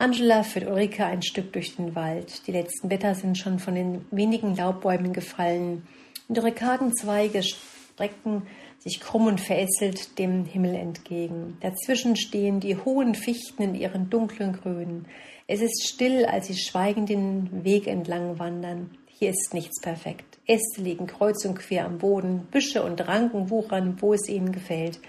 Angela 0.05 0.43
führt 0.43 0.67
Ulrike 0.67 1.07
ein 1.07 1.23
Stück 1.23 1.55
durch 1.55 1.77
den 1.77 1.95
Wald. 1.95 2.47
Die 2.47 2.53
letzten 2.53 2.89
Blätter 2.89 3.15
sind 3.15 3.39
schon 3.39 3.59
von 3.59 3.75
den 3.75 4.05
wenigen 4.11 4.55
Laubbäumen 4.55 5.15
gefallen 5.15 5.87
und 6.29 6.37
ihre 6.37 6.53
kargen 6.53 6.95
Zweige 6.95 7.43
strecken 7.43 8.43
sich 8.79 9.01
krumm 9.01 9.29
und 9.29 9.41
verästelt 9.41 10.19
dem 10.19 10.45
Himmel 10.45 10.75
entgegen. 10.75 11.57
Dazwischen 11.63 12.17
stehen 12.17 12.61
die 12.61 12.77
hohen 12.77 13.15
Fichten 13.15 13.63
in 13.63 13.75
ihren 13.75 14.11
dunklen 14.11 14.53
Grünen. 14.53 15.07
Es 15.47 15.63
ist 15.63 15.89
still, 15.89 16.27
als 16.27 16.49
sie 16.49 16.59
schweigend 16.59 17.09
den 17.09 17.65
Weg 17.65 17.87
entlang 17.87 18.39
wandern. 18.39 18.91
Hier 19.07 19.31
ist 19.31 19.55
nichts 19.55 19.81
perfekt. 19.81 20.39
Äste 20.47 20.83
liegen 20.83 21.07
kreuz 21.07 21.47
und 21.47 21.55
quer 21.55 21.87
am 21.87 21.97
Boden, 21.97 22.47
Büsche 22.51 22.83
und 22.83 23.09
Ranken 23.09 23.49
wuchern, 23.49 23.97
wo 24.01 24.13
es 24.13 24.29
ihnen 24.29 24.53
gefällt. 24.53 25.01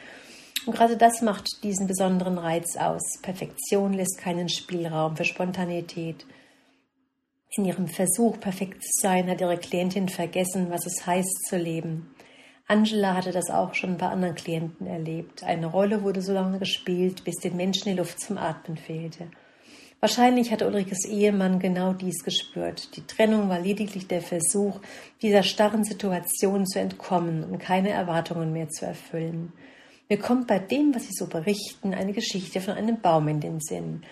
Und 0.66 0.76
gerade 0.76 0.98
das 0.98 1.22
macht 1.22 1.64
diesen 1.64 1.88
besonderen 1.88 2.38
Reiz 2.38 2.76
aus. 2.76 3.04
Perfektion 3.22 3.94
lässt 3.94 4.18
keinen 4.18 4.50
Spielraum 4.50 5.16
für 5.16 5.26
Spontanität. 5.26 6.26
In 7.52 7.66
ihrem 7.66 7.88
Versuch, 7.88 8.40
perfekt 8.40 8.84
zu 8.84 9.02
sein, 9.02 9.30
hat 9.30 9.42
ihre 9.42 9.58
Klientin 9.58 10.10
vergessen, 10.10 10.70
was 10.70 10.86
es 10.86 11.06
heißt 11.06 11.46
zu 11.48 11.58
leben. 11.58 12.14
Angela 12.68 13.14
hatte 13.14 13.32
das 13.32 13.52
auch 13.52 13.76
schon 13.76 13.98
bei 13.98 14.08
anderen 14.08 14.34
Klienten 14.34 14.88
erlebt. 14.88 15.44
Eine 15.44 15.68
Rolle 15.68 16.04
wurde 16.04 16.22
so 16.22 16.34
lange 16.34 16.58
gespielt, 16.58 17.24
bis 17.24 17.36
den 17.36 17.56
Menschen 17.56 17.90
die 17.90 17.98
Luft 17.98 18.20
zum 18.20 18.40
Atmen 18.40 18.76
fehlte. 18.76 19.28
Wahrscheinlich 20.00 20.52
hatte 20.52 20.68
Ulrikes 20.68 21.06
Ehemann 21.06 21.60
genau 21.60 21.94
dies 21.94 22.24
gespürt. 22.24 22.96
Die 22.98 23.06
Trennung 23.06 23.50
war 23.50 23.60
lediglich 23.60 24.08
der 24.08 24.22
Versuch, 24.22 24.80
dieser 25.22 25.44
starren 25.44 25.84
Situation 25.84 26.66
zu 26.66 26.80
entkommen 26.80 27.44
und 27.44 27.60
keine 27.60 27.90
Erwartungen 27.90 28.52
mehr 28.52 28.70
zu 28.70 28.86
erfüllen. 28.86 29.54
Mir 30.08 30.20
kommt 30.20 30.48
bei 30.48 30.60
dem, 30.60 30.94
was 30.94 31.04
Sie 31.04 31.14
so 31.14 31.28
berichten, 31.28 31.94
eine 31.94 32.14
Geschichte 32.14 32.62
von 32.62 32.76
einem 32.76 33.02
Baum 33.02 33.28
in 33.28 33.40
den 33.40 33.60
Sinn, 33.60 34.04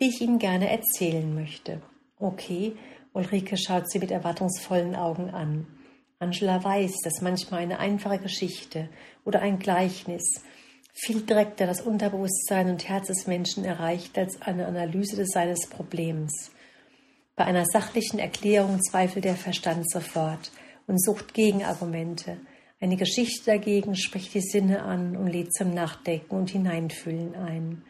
die 0.00 0.08
ich 0.08 0.20
Ihnen 0.20 0.38
gerne 0.38 0.70
erzählen 0.70 1.34
möchte. 1.34 1.80
Okay, 2.18 2.76
Ulrike 3.12 3.56
schaut 3.56 3.90
sie 3.90 3.98
mit 3.98 4.10
erwartungsvollen 4.10 4.94
Augen 4.94 5.30
an. 5.30 5.66
Angela 6.18 6.62
weiß, 6.62 6.96
dass 7.02 7.22
manchmal 7.22 7.60
eine 7.62 7.78
einfache 7.78 8.18
Geschichte 8.18 8.88
oder 9.24 9.40
ein 9.40 9.58
Gleichnis 9.58 10.42
viel 10.92 11.22
direkter 11.22 11.66
das 11.66 11.80
Unterbewusstsein 11.80 12.68
und 12.68 12.88
Herz 12.88 13.06
des 13.06 13.26
Menschen 13.26 13.64
erreicht 13.64 14.18
als 14.18 14.42
eine 14.42 14.66
Analyse 14.66 15.24
seines 15.26 15.68
Problems. 15.68 16.50
Bei 17.36 17.44
einer 17.44 17.64
sachlichen 17.66 18.18
Erklärung 18.18 18.82
zweifelt 18.82 19.24
der 19.24 19.36
Verstand 19.36 19.88
sofort 19.88 20.50
und 20.88 21.00
sucht 21.00 21.34
Gegenargumente. 21.34 22.38
Eine 22.80 22.96
Geschichte 22.96 23.46
dagegen 23.46 23.96
spricht 23.96 24.34
die 24.34 24.40
Sinne 24.40 24.82
an 24.82 25.16
und 25.16 25.26
lädt 25.26 25.52
zum 25.52 25.74
Nachdenken 25.74 26.36
und 26.36 26.50
Hineinfühlen 26.50 27.34
ein. 27.34 27.82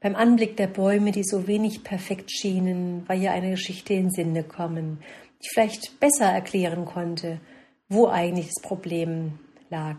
Beim 0.00 0.16
Anblick 0.16 0.56
der 0.56 0.68
Bäume, 0.68 1.12
die 1.12 1.24
so 1.24 1.46
wenig 1.46 1.84
perfekt 1.84 2.30
schienen, 2.30 3.06
war 3.08 3.16
ihr 3.16 3.32
eine 3.32 3.50
Geschichte 3.50 3.92
in 3.92 4.10
Sinne 4.10 4.42
kommen, 4.42 5.00
die 5.42 5.48
vielleicht 5.52 6.00
besser 6.00 6.26
erklären 6.26 6.86
konnte, 6.86 7.40
wo 7.88 8.08
eigentlich 8.08 8.46
das 8.46 8.62
Problem 8.62 9.38
lag. 9.68 9.96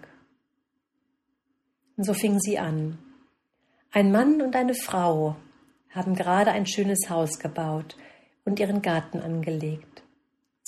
Und 1.95 2.05
so 2.05 2.13
fing 2.13 2.39
sie 2.39 2.57
an. 2.57 2.97
Ein 3.91 4.11
Mann 4.11 4.41
und 4.41 4.55
eine 4.55 4.75
Frau 4.75 5.35
haben 5.91 6.15
gerade 6.15 6.51
ein 6.51 6.65
schönes 6.65 7.09
Haus 7.09 7.39
gebaut 7.39 7.97
und 8.45 8.59
ihren 8.59 8.81
Garten 8.81 9.19
angelegt. 9.19 10.03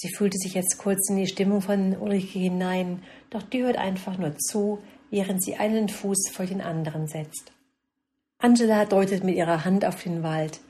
Sie 0.02 0.14
fühlte 0.14 0.38
sich 0.38 0.54
jetzt 0.54 0.78
kurz 0.78 1.10
in 1.10 1.18
die 1.18 1.28
Stimmung 1.28 1.62
von 1.62 1.98
Ulrike 1.98 2.40
hinein, 2.40 3.04
doch 3.32 3.44
die 3.44 3.64
hört 3.64 3.76
einfach 3.78 4.18
nur 4.18 4.38
zu, 4.38 4.80
während 5.10 5.44
sie 5.44 5.58
einen 5.58 5.90
Fuß 5.90 6.30
vor 6.32 6.46
den 6.46 6.62
anderen 6.62 7.08
setzt. 7.08 7.52
Angela 8.38 8.86
deutet 8.86 9.26
mit 9.26 9.36
ihrer 9.36 9.66
Hand 9.66 9.84
auf 9.84 10.02
den 10.02 10.24
Wald. 10.24 10.62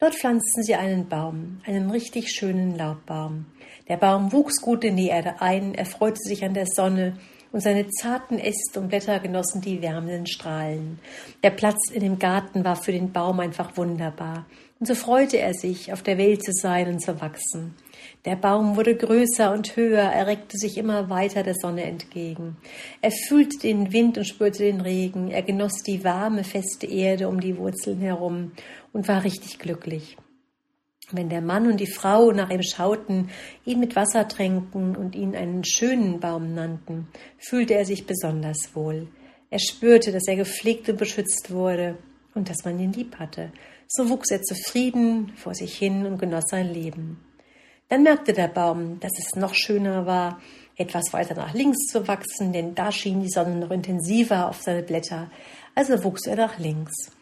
Dort 0.00 0.14
pflanzten 0.14 0.62
sie 0.62 0.74
einen 0.74 1.08
Baum, 1.08 1.62
einen 1.64 1.88
richtig 1.88 2.30
schönen 2.30 2.76
Laubbaum. 2.76 3.46
Der 3.88 3.96
Baum 3.96 4.32
wuchs 4.32 4.60
gut 4.60 4.84
in 4.84 4.98
die 4.98 5.08
Erde 5.08 5.40
ein, 5.40 5.74
erfreute 5.74 6.20
sich 6.20 6.44
an 6.44 6.52
der 6.52 6.66
Sonne 6.66 7.16
und 7.52 7.62
seine 7.62 7.88
zarten 7.88 8.38
Äste 8.38 8.80
und 8.80 8.88
Blätter 8.88 9.18
genossen 9.18 9.62
die 9.62 9.80
wärmenden 9.80 10.26
Strahlen. 10.26 10.98
Der 11.42 11.52
Platz 11.52 11.90
in 11.90 12.00
dem 12.00 12.18
Garten 12.18 12.66
war 12.66 12.76
für 12.76 12.92
den 12.92 13.12
Baum 13.12 13.40
einfach 13.40 13.78
wunderbar. 13.78 14.44
Und 14.78 14.84
so 14.88 14.94
freute 14.94 15.38
er 15.38 15.54
sich, 15.54 15.90
auf 15.90 16.02
der 16.02 16.18
Welt 16.18 16.44
zu 16.44 16.52
sein 16.52 16.88
und 16.88 17.00
zu 17.00 17.18
wachsen. 17.22 17.74
Der 18.24 18.36
Baum 18.36 18.76
wurde 18.76 18.96
größer 18.96 19.52
und 19.52 19.76
höher, 19.76 20.00
er 20.00 20.26
reckte 20.26 20.56
sich 20.56 20.78
immer 20.78 21.10
weiter 21.10 21.42
der 21.42 21.54
Sonne 21.54 21.82
entgegen. 21.82 22.56
Er 23.02 23.10
fühlte 23.10 23.58
den 23.58 23.92
Wind 23.92 24.16
und 24.16 24.24
spürte 24.24 24.62
den 24.62 24.80
Regen, 24.80 25.30
er 25.30 25.42
genoss 25.42 25.82
die 25.82 26.04
warme, 26.04 26.42
feste 26.42 26.86
Erde 26.86 27.28
um 27.28 27.38
die 27.38 27.58
Wurzeln 27.58 28.00
herum 28.00 28.52
und 28.94 29.08
war 29.08 29.24
richtig 29.24 29.58
glücklich. 29.58 30.16
Wenn 31.12 31.28
der 31.28 31.42
Mann 31.42 31.66
und 31.66 31.78
die 31.80 31.86
Frau 31.86 32.32
nach 32.32 32.48
ihm 32.48 32.62
schauten, 32.62 33.28
ihn 33.66 33.78
mit 33.78 33.94
Wasser 33.94 34.26
tränken 34.26 34.96
und 34.96 35.14
ihn 35.14 35.36
einen 35.36 35.62
schönen 35.62 36.18
Baum 36.18 36.54
nannten, 36.54 37.08
fühlte 37.36 37.74
er 37.74 37.84
sich 37.84 38.06
besonders 38.06 38.70
wohl. 38.72 39.08
Er 39.50 39.58
spürte, 39.58 40.12
dass 40.12 40.26
er 40.26 40.36
gepflegt 40.36 40.88
und 40.88 40.96
beschützt 40.96 41.50
wurde 41.50 41.98
und 42.34 42.48
dass 42.48 42.64
man 42.64 42.80
ihn 42.80 42.94
lieb 42.94 43.16
hatte. 43.18 43.52
So 43.86 44.08
wuchs 44.08 44.30
er 44.30 44.40
zufrieden 44.40 45.32
vor 45.36 45.54
sich 45.54 45.76
hin 45.76 46.06
und 46.06 46.18
genoss 46.18 46.44
sein 46.48 46.72
Leben. 46.72 47.20
Dann 47.94 48.02
merkte 48.02 48.32
der 48.32 48.48
Baum, 48.48 48.98
dass 48.98 49.12
es 49.20 49.36
noch 49.36 49.54
schöner 49.54 50.04
war, 50.04 50.40
etwas 50.76 51.12
weiter 51.12 51.36
nach 51.36 51.54
links 51.54 51.86
zu 51.86 52.08
wachsen, 52.08 52.52
denn 52.52 52.74
da 52.74 52.90
schien 52.90 53.22
die 53.22 53.30
Sonne 53.30 53.54
noch 53.54 53.70
intensiver 53.70 54.48
auf 54.48 54.60
seine 54.62 54.82
Blätter, 54.82 55.30
also 55.76 56.02
wuchs 56.02 56.26
er 56.26 56.34
nach 56.34 56.58
links. 56.58 57.12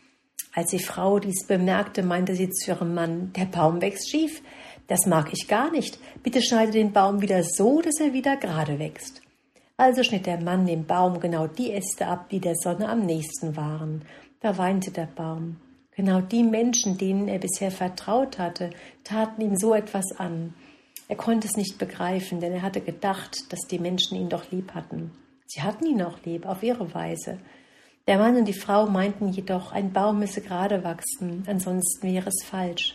Als 0.55 0.71
die 0.71 0.79
Frau 0.79 1.19
dies 1.19 1.47
bemerkte, 1.47 2.03
meinte 2.03 2.35
sie 2.35 2.49
zu 2.49 2.71
ihrem 2.71 2.95
Mann, 2.95 3.35
der 3.35 3.45
Baum 3.45 3.83
wächst 3.83 4.11
schief. 4.11 4.41
Das 4.87 5.05
mag 5.05 5.29
ich 5.35 5.47
gar 5.47 5.71
nicht. 5.71 5.99
Bitte 6.23 6.41
schneide 6.41 6.73
den 6.73 6.95
Baum 6.95 7.21
wieder 7.21 7.43
so, 7.45 7.83
dass 7.83 8.01
er 8.01 8.15
wieder 8.15 8.39
gerade 8.39 8.79
wächst. 8.79 9.21
Also 9.77 10.03
schnitt 10.03 10.25
der 10.25 10.41
Mann 10.41 10.65
dem 10.65 10.87
Baum 10.87 11.21
genau 11.21 11.49
die 11.49 11.73
Äste 11.73 12.07
ab, 12.07 12.31
die 12.31 12.41
der 12.41 12.55
Sonne 12.55 12.89
am 12.89 13.01
nächsten 13.01 13.59
waren. 13.59 14.07
Da 14.41 14.57
weinte 14.57 14.91
der 14.91 15.09
Baum. 15.15 15.59
Genau 15.95 16.23
die 16.23 16.43
Menschen, 16.43 16.97
denen 16.97 17.29
er 17.29 17.41
bisher 17.41 17.71
vertraut 17.71 18.39
hatte, 18.39 18.71
taten 19.05 19.43
ihm 19.43 19.57
so 19.57 19.75
etwas 19.75 20.13
an. 20.17 20.55
Er 21.13 21.19
konnte 21.19 21.47
es 21.47 21.59
nicht 21.59 21.77
begreifen, 21.77 22.41
denn 22.41 22.55
er 22.55 22.63
hatte 22.63 22.81
gedacht, 22.81 23.53
dass 23.53 23.67
die 23.69 23.79
Menschen 23.79 24.17
ihn 24.17 24.31
doch 24.31 24.51
lieb 24.51 24.73
hatten. 24.73 25.11
Sie 25.45 25.61
hatten 25.61 25.85
ihn 25.85 26.01
auch 26.01 26.17
lieb, 26.25 26.47
auf 26.47 26.63
ihre 26.63 26.95
Weise. 26.95 27.37
Der 28.07 28.17
Mann 28.17 28.35
und 28.35 28.47
die 28.47 28.55
Frau 28.55 28.87
meinten 28.87 29.29
jedoch, 29.29 29.73
ein 29.73 29.93
Baum 29.93 30.21
müsse 30.21 30.41
gerade 30.41 30.85
wachsen, 30.85 31.45
ansonsten 31.47 32.09
wäre 32.09 32.31
es 32.31 32.43
falsch. 32.43 32.95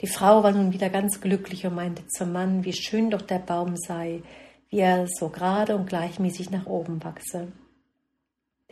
Die 0.00 0.08
Frau 0.08 0.42
war 0.42 0.50
nun 0.50 0.72
wieder 0.72 0.90
ganz 0.90 1.20
glücklich 1.20 1.64
und 1.64 1.76
meinte 1.76 2.04
zum 2.08 2.32
Mann, 2.32 2.64
wie 2.64 2.72
schön 2.72 3.10
doch 3.10 3.22
der 3.22 3.38
Baum 3.38 3.76
sei, 3.76 4.24
wie 4.68 4.80
er 4.80 5.06
so 5.06 5.28
gerade 5.28 5.76
und 5.76 5.88
gleichmäßig 5.88 6.50
nach 6.50 6.66
oben 6.66 7.04
wachse. 7.04 7.52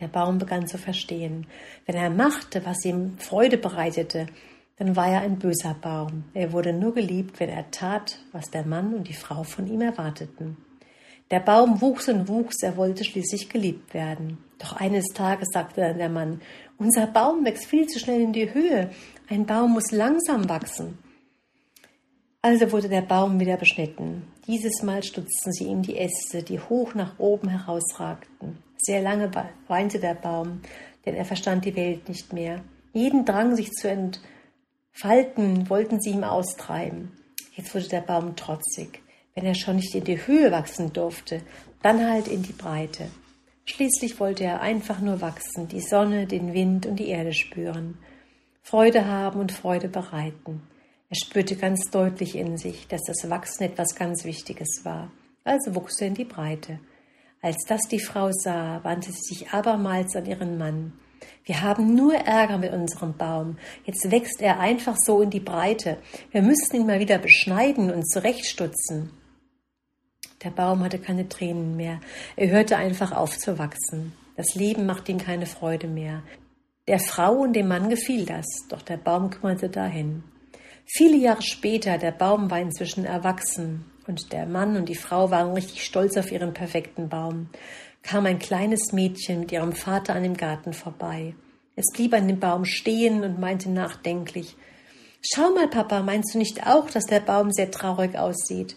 Der 0.01 0.09
Baum 0.09 0.37
begann 0.37 0.67
zu 0.67 0.77
verstehen. 0.77 1.47
Wenn 1.85 1.95
er 1.95 2.09
machte, 2.09 2.65
was 2.65 2.83
ihm 2.83 3.17
Freude 3.19 3.57
bereitete, 3.57 4.27
dann 4.77 4.95
war 4.95 5.07
er 5.07 5.21
ein 5.21 5.39
böser 5.39 5.75
Baum. 5.79 6.25
Er 6.33 6.51
wurde 6.51 6.73
nur 6.73 6.93
geliebt, 6.93 7.39
wenn 7.39 7.49
er 7.49 7.71
tat, 7.71 8.19
was 8.31 8.51
der 8.51 8.65
Mann 8.65 8.93
und 8.93 9.07
die 9.07 9.13
Frau 9.13 9.43
von 9.43 9.67
ihm 9.67 9.81
erwarteten. 9.81 10.57
Der 11.31 11.39
Baum 11.39 11.81
wuchs 11.81 12.07
und 12.07 12.27
wuchs, 12.27 12.61
er 12.61 12.77
wollte 12.77 13.03
schließlich 13.03 13.49
geliebt 13.49 13.93
werden. 13.93 14.37
Doch 14.59 14.73
eines 14.73 15.05
Tages 15.13 15.49
sagte 15.51 15.81
dann 15.81 15.97
der 15.97 16.09
Mann, 16.09 16.41
unser 16.77 17.07
Baum 17.07 17.45
wächst 17.45 17.65
viel 17.65 17.87
zu 17.87 17.99
schnell 17.99 18.21
in 18.21 18.33
die 18.33 18.53
Höhe. 18.53 18.91
Ein 19.29 19.45
Baum 19.45 19.73
muss 19.73 19.91
langsam 19.91 20.47
wachsen. 20.49 20.99
Also 22.41 22.71
wurde 22.71 22.89
der 22.89 23.01
Baum 23.01 23.39
wieder 23.39 23.57
beschnitten. 23.57 24.27
Dieses 24.45 24.83
Mal 24.83 25.01
stutzten 25.01 25.51
sie 25.51 25.63
ihm 25.63 25.81
die 25.81 25.97
Äste, 25.97 26.43
die 26.43 26.59
hoch 26.59 26.93
nach 26.93 27.17
oben 27.17 27.49
herausragten. 27.49 28.59
Sehr 28.77 29.01
lange 29.01 29.31
weinte 29.67 29.99
der 29.99 30.13
Baum, 30.13 30.61
denn 31.05 31.15
er 31.15 31.25
verstand 31.25 31.65
die 31.65 31.75
Welt 31.75 32.07
nicht 32.07 32.33
mehr. 32.33 32.61
Jeden 32.93 33.25
Drang, 33.25 33.55
sich 33.55 33.71
zu 33.71 33.89
entfalten, 34.95 35.69
wollten 35.69 35.99
sie 35.99 36.11
ihm 36.11 36.23
austreiben. 36.23 37.11
Jetzt 37.53 37.75
wurde 37.75 37.89
der 37.89 38.01
Baum 38.01 38.37
trotzig. 38.37 39.01
Wenn 39.33 39.45
er 39.45 39.53
schon 39.53 39.75
nicht 39.75 39.93
in 39.93 40.05
die 40.05 40.25
Höhe 40.25 40.51
wachsen 40.51 40.93
durfte, 40.93 41.41
dann 41.81 42.09
halt 42.09 42.29
in 42.29 42.43
die 42.43 42.53
Breite. 42.53 43.09
Schließlich 43.65 44.21
wollte 44.21 44.45
er 44.45 44.61
einfach 44.61 45.01
nur 45.01 45.19
wachsen, 45.19 45.67
die 45.67 45.81
Sonne, 45.81 46.27
den 46.27 46.53
Wind 46.53 46.85
und 46.85 46.95
die 46.95 47.09
Erde 47.09 47.33
spüren, 47.33 47.97
Freude 48.61 49.05
haben 49.05 49.41
und 49.41 49.51
Freude 49.51 49.89
bereiten. 49.89 50.61
Er 51.09 51.17
spürte 51.17 51.57
ganz 51.57 51.91
deutlich 51.91 52.35
in 52.35 52.57
sich, 52.57 52.87
dass 52.87 53.01
das 53.03 53.29
Wachsen 53.29 53.63
etwas 53.63 53.95
ganz 53.95 54.23
Wichtiges 54.23 54.81
war. 54.83 55.11
Also 55.43 55.75
wuchs 55.75 55.99
er 55.99 56.07
in 56.07 56.13
die 56.13 56.25
Breite. 56.25 56.79
Als 57.41 57.65
das 57.67 57.81
die 57.89 57.99
Frau 57.99 58.31
sah, 58.31 58.81
wandte 58.83 59.11
sie 59.11 59.35
sich 59.35 59.49
abermals 59.49 60.15
an 60.15 60.25
ihren 60.25 60.57
Mann. 60.57 60.93
Wir 61.43 61.61
haben 61.61 61.95
nur 61.95 62.15
Ärger 62.15 62.57
mit 62.57 62.73
unserem 62.73 63.15
Baum. 63.15 63.57
Jetzt 63.85 64.09
wächst 64.09 64.41
er 64.41 64.59
einfach 64.59 64.95
so 64.97 65.21
in 65.21 65.29
die 65.29 65.39
Breite. 65.39 65.97
Wir 66.31 66.41
müssten 66.41 66.77
ihn 66.77 66.87
mal 66.87 66.99
wieder 66.99 67.19
beschneiden 67.19 67.91
und 67.91 68.09
zurechtstutzen. 68.09 69.11
Der 70.43 70.49
Baum 70.49 70.83
hatte 70.83 70.99
keine 70.99 71.29
Tränen 71.29 71.75
mehr. 71.75 72.01
Er 72.35 72.49
hörte 72.49 72.77
einfach 72.77 73.11
auf 73.11 73.37
zu 73.37 73.59
wachsen. 73.59 74.13
Das 74.35 74.55
Leben 74.55 74.85
machte 74.85 75.11
ihm 75.11 75.19
keine 75.19 75.45
Freude 75.45 75.87
mehr. 75.87 76.23
Der 76.87 76.99
Frau 76.99 77.33
und 77.33 77.53
dem 77.53 77.67
Mann 77.67 77.89
gefiel 77.89 78.25
das, 78.25 78.45
doch 78.69 78.81
der 78.81 78.97
Baum 78.97 79.29
kümmerte 79.29 79.69
dahin. 79.69 80.23
Viele 80.85 81.17
Jahre 81.17 81.41
später, 81.41 81.97
der 81.97 82.11
Baum 82.11 82.51
war 82.51 82.59
inzwischen 82.59 83.05
erwachsen 83.05 83.85
und 84.05 84.31
der 84.33 84.45
Mann 84.45 84.77
und 84.77 84.87
die 84.87 84.95
Frau 84.95 85.31
waren 85.31 85.53
richtig 85.53 85.83
stolz 85.83 86.15
auf 86.15 86.31
ihren 86.31 86.53
perfekten 86.53 87.09
Baum, 87.09 87.49
kam 88.05 88.25
ein 88.27 88.39
kleines 88.39 88.93
Mädchen 88.93 89.41
mit 89.41 89.51
ihrem 89.51 89.73
Vater 89.73 90.15
an 90.15 90.23
dem 90.23 90.37
Garten 90.37 90.73
vorbei. 90.73 91.33
Es 91.75 91.85
blieb 91.91 92.13
an 92.13 92.27
dem 92.27 92.39
Baum 92.39 92.63
stehen 92.63 93.23
und 93.23 93.39
meinte 93.39 93.69
nachdenklich 93.69 94.55
Schau 95.27 95.49
mal, 95.49 95.67
Papa, 95.67 96.03
meinst 96.03 96.35
du 96.35 96.37
nicht 96.37 96.67
auch, 96.67 96.87
dass 96.87 97.05
der 97.05 97.19
Baum 97.19 97.51
sehr 97.51 97.71
traurig 97.71 98.15
aussieht? 98.15 98.75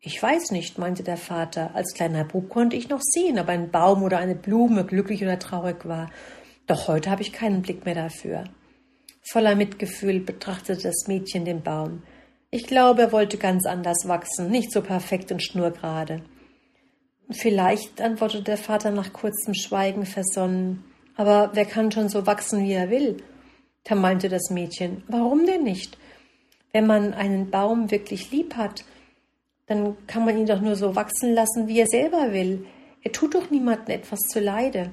Ich 0.00 0.22
weiß 0.22 0.50
nicht, 0.50 0.76
meinte 0.76 1.02
der 1.02 1.16
Vater. 1.16 1.74
Als 1.74 1.94
kleiner 1.94 2.24
Bub 2.24 2.50
konnte 2.50 2.76
ich 2.76 2.90
noch 2.90 3.00
sehen, 3.00 3.38
ob 3.38 3.48
ein 3.48 3.70
Baum 3.70 4.02
oder 4.02 4.18
eine 4.18 4.34
Blume 4.34 4.84
glücklich 4.84 5.22
oder 5.22 5.38
traurig 5.38 5.86
war. 5.86 6.10
Doch 6.66 6.88
heute 6.88 7.10
habe 7.10 7.22
ich 7.22 7.32
keinen 7.32 7.62
Blick 7.62 7.86
mehr 7.86 7.94
dafür. 7.94 8.44
Voller 9.22 9.54
Mitgefühl 9.54 10.20
betrachtete 10.20 10.82
das 10.82 11.06
Mädchen 11.06 11.46
den 11.46 11.62
Baum. 11.62 12.02
Ich 12.50 12.66
glaube, 12.66 13.02
er 13.02 13.12
wollte 13.12 13.38
ganz 13.38 13.64
anders 13.64 14.06
wachsen, 14.06 14.50
nicht 14.50 14.72
so 14.72 14.82
perfekt 14.82 15.32
und 15.32 15.42
schnurgerade. 15.42 16.22
Vielleicht, 17.32 18.00
antwortete 18.00 18.44
der 18.44 18.56
Vater 18.56 18.90
nach 18.90 19.12
kurzem 19.12 19.54
Schweigen 19.54 20.06
versonnen, 20.06 20.84
aber 21.16 21.50
wer 21.54 21.64
kann 21.64 21.92
schon 21.92 22.08
so 22.08 22.26
wachsen, 22.26 22.64
wie 22.64 22.72
er 22.72 22.90
will? 22.90 23.18
Da 23.84 23.94
meinte 23.94 24.28
das 24.28 24.50
Mädchen, 24.50 25.02
warum 25.08 25.46
denn 25.46 25.64
nicht? 25.64 25.98
Wenn 26.72 26.86
man 26.86 27.12
einen 27.14 27.50
Baum 27.50 27.90
wirklich 27.90 28.30
lieb 28.30 28.56
hat, 28.56 28.84
dann 29.66 29.96
kann 30.06 30.24
man 30.24 30.38
ihn 30.38 30.46
doch 30.46 30.60
nur 30.60 30.76
so 30.76 30.96
wachsen 30.96 31.34
lassen, 31.34 31.68
wie 31.68 31.80
er 31.80 31.86
selber 31.86 32.32
will. 32.32 32.66
Er 33.02 33.12
tut 33.12 33.34
doch 33.34 33.50
niemandem 33.50 33.96
etwas 33.96 34.20
zuleide. 34.20 34.90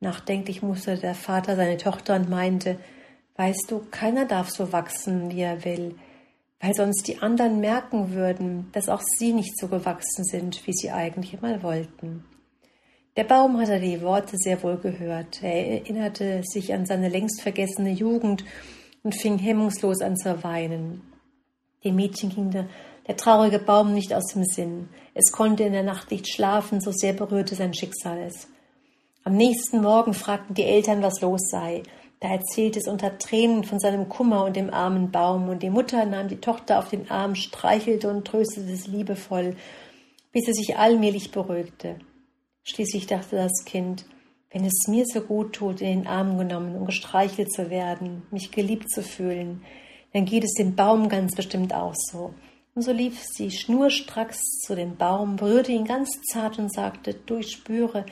Nachdenklich 0.00 0.62
musterte 0.62 1.02
der 1.02 1.14
Vater 1.14 1.56
seine 1.56 1.76
Tochter 1.76 2.16
und 2.16 2.28
meinte, 2.28 2.78
Weißt 3.36 3.70
du, 3.70 3.82
keiner 3.90 4.26
darf 4.26 4.50
so 4.50 4.72
wachsen, 4.72 5.30
wie 5.30 5.40
er 5.40 5.64
will, 5.64 5.94
weil 6.62 6.74
sonst 6.74 7.08
die 7.08 7.18
anderen 7.18 7.60
merken 7.60 8.12
würden, 8.12 8.70
dass 8.72 8.88
auch 8.88 9.02
sie 9.18 9.32
nicht 9.32 9.58
so 9.58 9.66
gewachsen 9.66 10.24
sind, 10.24 10.64
wie 10.66 10.72
sie 10.72 10.92
eigentlich 10.92 11.42
mal 11.42 11.62
wollten. 11.62 12.24
Der 13.16 13.24
Baum 13.24 13.58
hatte 13.58 13.80
die 13.80 14.00
Worte 14.00 14.36
sehr 14.38 14.62
wohl 14.62 14.78
gehört. 14.78 15.42
Er 15.42 15.80
erinnerte 15.80 16.42
sich 16.44 16.72
an 16.72 16.86
seine 16.86 17.08
längst 17.08 17.42
vergessene 17.42 17.90
Jugend 17.90 18.44
und 19.02 19.16
fing 19.16 19.38
hemmungslos 19.38 20.00
an 20.00 20.16
zu 20.16 20.42
weinen. 20.44 21.02
Dem 21.84 21.96
Mädchen 21.96 22.30
ging 22.30 22.52
der, 22.52 22.68
der 23.08 23.16
traurige 23.16 23.58
Baum 23.58 23.92
nicht 23.92 24.14
aus 24.14 24.32
dem 24.32 24.44
Sinn. 24.44 24.88
Es 25.14 25.32
konnte 25.32 25.64
in 25.64 25.72
der 25.72 25.82
Nacht 25.82 26.12
nicht 26.12 26.32
schlafen, 26.32 26.80
so 26.80 26.92
sehr 26.92 27.12
berührte 27.12 27.56
sein 27.56 27.74
Schicksal 27.74 28.20
es. 28.20 28.46
Am 29.24 29.36
nächsten 29.36 29.82
Morgen 29.82 30.14
fragten 30.14 30.54
die 30.54 30.64
Eltern, 30.64 31.02
was 31.02 31.20
los 31.20 31.40
sei. 31.50 31.82
Da 32.22 32.28
erzählte 32.28 32.78
es 32.78 32.86
unter 32.86 33.18
Tränen 33.18 33.64
von 33.64 33.80
seinem 33.80 34.08
Kummer 34.08 34.44
und 34.44 34.54
dem 34.54 34.72
armen 34.72 35.10
Baum, 35.10 35.48
und 35.48 35.64
die 35.64 35.70
Mutter 35.70 36.04
nahm 36.04 36.28
die 36.28 36.36
Tochter 36.36 36.78
auf 36.78 36.88
den 36.88 37.10
Arm, 37.10 37.34
streichelte 37.34 38.08
und 38.08 38.24
tröstete 38.24 38.70
es 38.70 38.86
liebevoll, 38.86 39.56
bis 40.30 40.46
es 40.46 40.54
sich 40.54 40.76
allmählich 40.76 41.32
beruhigte. 41.32 41.96
Schließlich 42.62 43.08
dachte 43.08 43.34
das 43.34 43.64
Kind, 43.64 44.06
wenn 44.52 44.64
es 44.64 44.86
mir 44.86 45.04
so 45.04 45.20
gut 45.20 45.54
tut, 45.54 45.80
in 45.80 45.88
den 45.88 46.06
Arm 46.06 46.38
genommen 46.38 46.76
und 46.76 46.86
gestreichelt 46.86 47.52
zu 47.52 47.70
werden, 47.70 48.22
mich 48.30 48.52
geliebt 48.52 48.88
zu 48.88 49.02
fühlen, 49.02 49.64
dann 50.12 50.24
geht 50.24 50.44
es 50.44 50.52
dem 50.52 50.76
Baum 50.76 51.08
ganz 51.08 51.34
bestimmt 51.34 51.74
auch 51.74 51.94
so. 51.96 52.34
Und 52.76 52.82
so 52.82 52.92
lief 52.92 53.20
sie 53.32 53.50
schnurstracks 53.50 54.38
zu 54.64 54.76
dem 54.76 54.96
Baum, 54.96 55.34
berührte 55.34 55.72
ihn 55.72 55.86
ganz 55.86 56.08
zart 56.30 56.60
und 56.60 56.72
sagte, 56.72 57.14
du, 57.14 57.38
ich 57.38 57.50
spüre, 57.50 58.06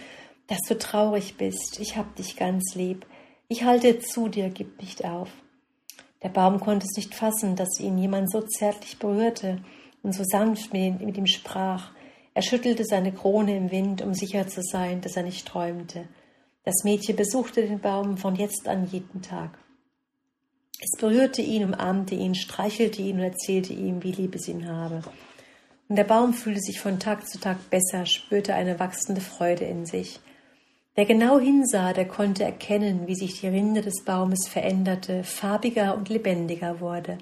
dass 0.48 0.62
du 0.66 0.76
traurig 0.76 1.36
bist, 1.36 1.78
ich 1.78 1.96
hab 1.96 2.16
dich 2.16 2.34
ganz 2.34 2.74
lieb, 2.74 3.06
ich 3.50 3.64
halte 3.64 3.98
zu 3.98 4.28
dir, 4.28 4.48
gib 4.48 4.80
nicht 4.80 5.04
auf. 5.04 5.28
Der 6.22 6.28
Baum 6.28 6.60
konnte 6.60 6.86
es 6.86 6.96
nicht 6.96 7.14
fassen, 7.14 7.56
dass 7.56 7.80
ihn 7.80 7.98
jemand 7.98 8.30
so 8.30 8.42
zärtlich 8.42 8.98
berührte 8.98 9.58
und 10.02 10.14
so 10.14 10.22
sanft 10.24 10.72
mit 10.72 11.18
ihm 11.18 11.26
sprach, 11.26 11.90
er 12.32 12.42
schüttelte 12.42 12.84
seine 12.84 13.12
Krone 13.12 13.56
im 13.56 13.72
Wind, 13.72 14.02
um 14.02 14.14
sicher 14.14 14.46
zu 14.46 14.62
sein, 14.62 15.00
dass 15.00 15.16
er 15.16 15.24
nicht 15.24 15.48
träumte. 15.48 16.06
Das 16.64 16.84
Mädchen 16.84 17.16
besuchte 17.16 17.62
den 17.62 17.80
Baum 17.80 18.16
von 18.18 18.36
jetzt 18.36 18.68
an 18.68 18.86
jeden 18.86 19.20
Tag. 19.20 19.58
Es 20.80 20.98
berührte 20.98 21.42
ihn, 21.42 21.64
umarmte 21.64 22.14
ihn, 22.14 22.36
streichelte 22.36 23.02
ihn 23.02 23.16
und 23.16 23.24
erzählte 23.24 23.72
ihm, 23.72 24.04
wie 24.04 24.12
lieb 24.12 24.36
es 24.36 24.46
ihn 24.46 24.68
habe. 24.68 25.02
Und 25.88 25.96
der 25.96 26.04
Baum 26.04 26.34
fühlte 26.34 26.60
sich 26.60 26.78
von 26.78 27.00
Tag 27.00 27.28
zu 27.28 27.40
Tag 27.40 27.68
besser, 27.68 28.06
spürte 28.06 28.54
eine 28.54 28.78
wachsende 28.78 29.20
Freude 29.20 29.64
in 29.64 29.86
sich. 29.86 30.20
Wer 31.00 31.06
genau 31.06 31.40
hinsah, 31.40 31.94
der 31.94 32.06
konnte 32.06 32.44
erkennen, 32.44 33.06
wie 33.06 33.14
sich 33.14 33.40
die 33.40 33.46
Rinde 33.46 33.80
des 33.80 34.04
Baumes 34.04 34.46
veränderte, 34.46 35.24
farbiger 35.24 35.96
und 35.96 36.10
lebendiger 36.10 36.78
wurde. 36.80 37.16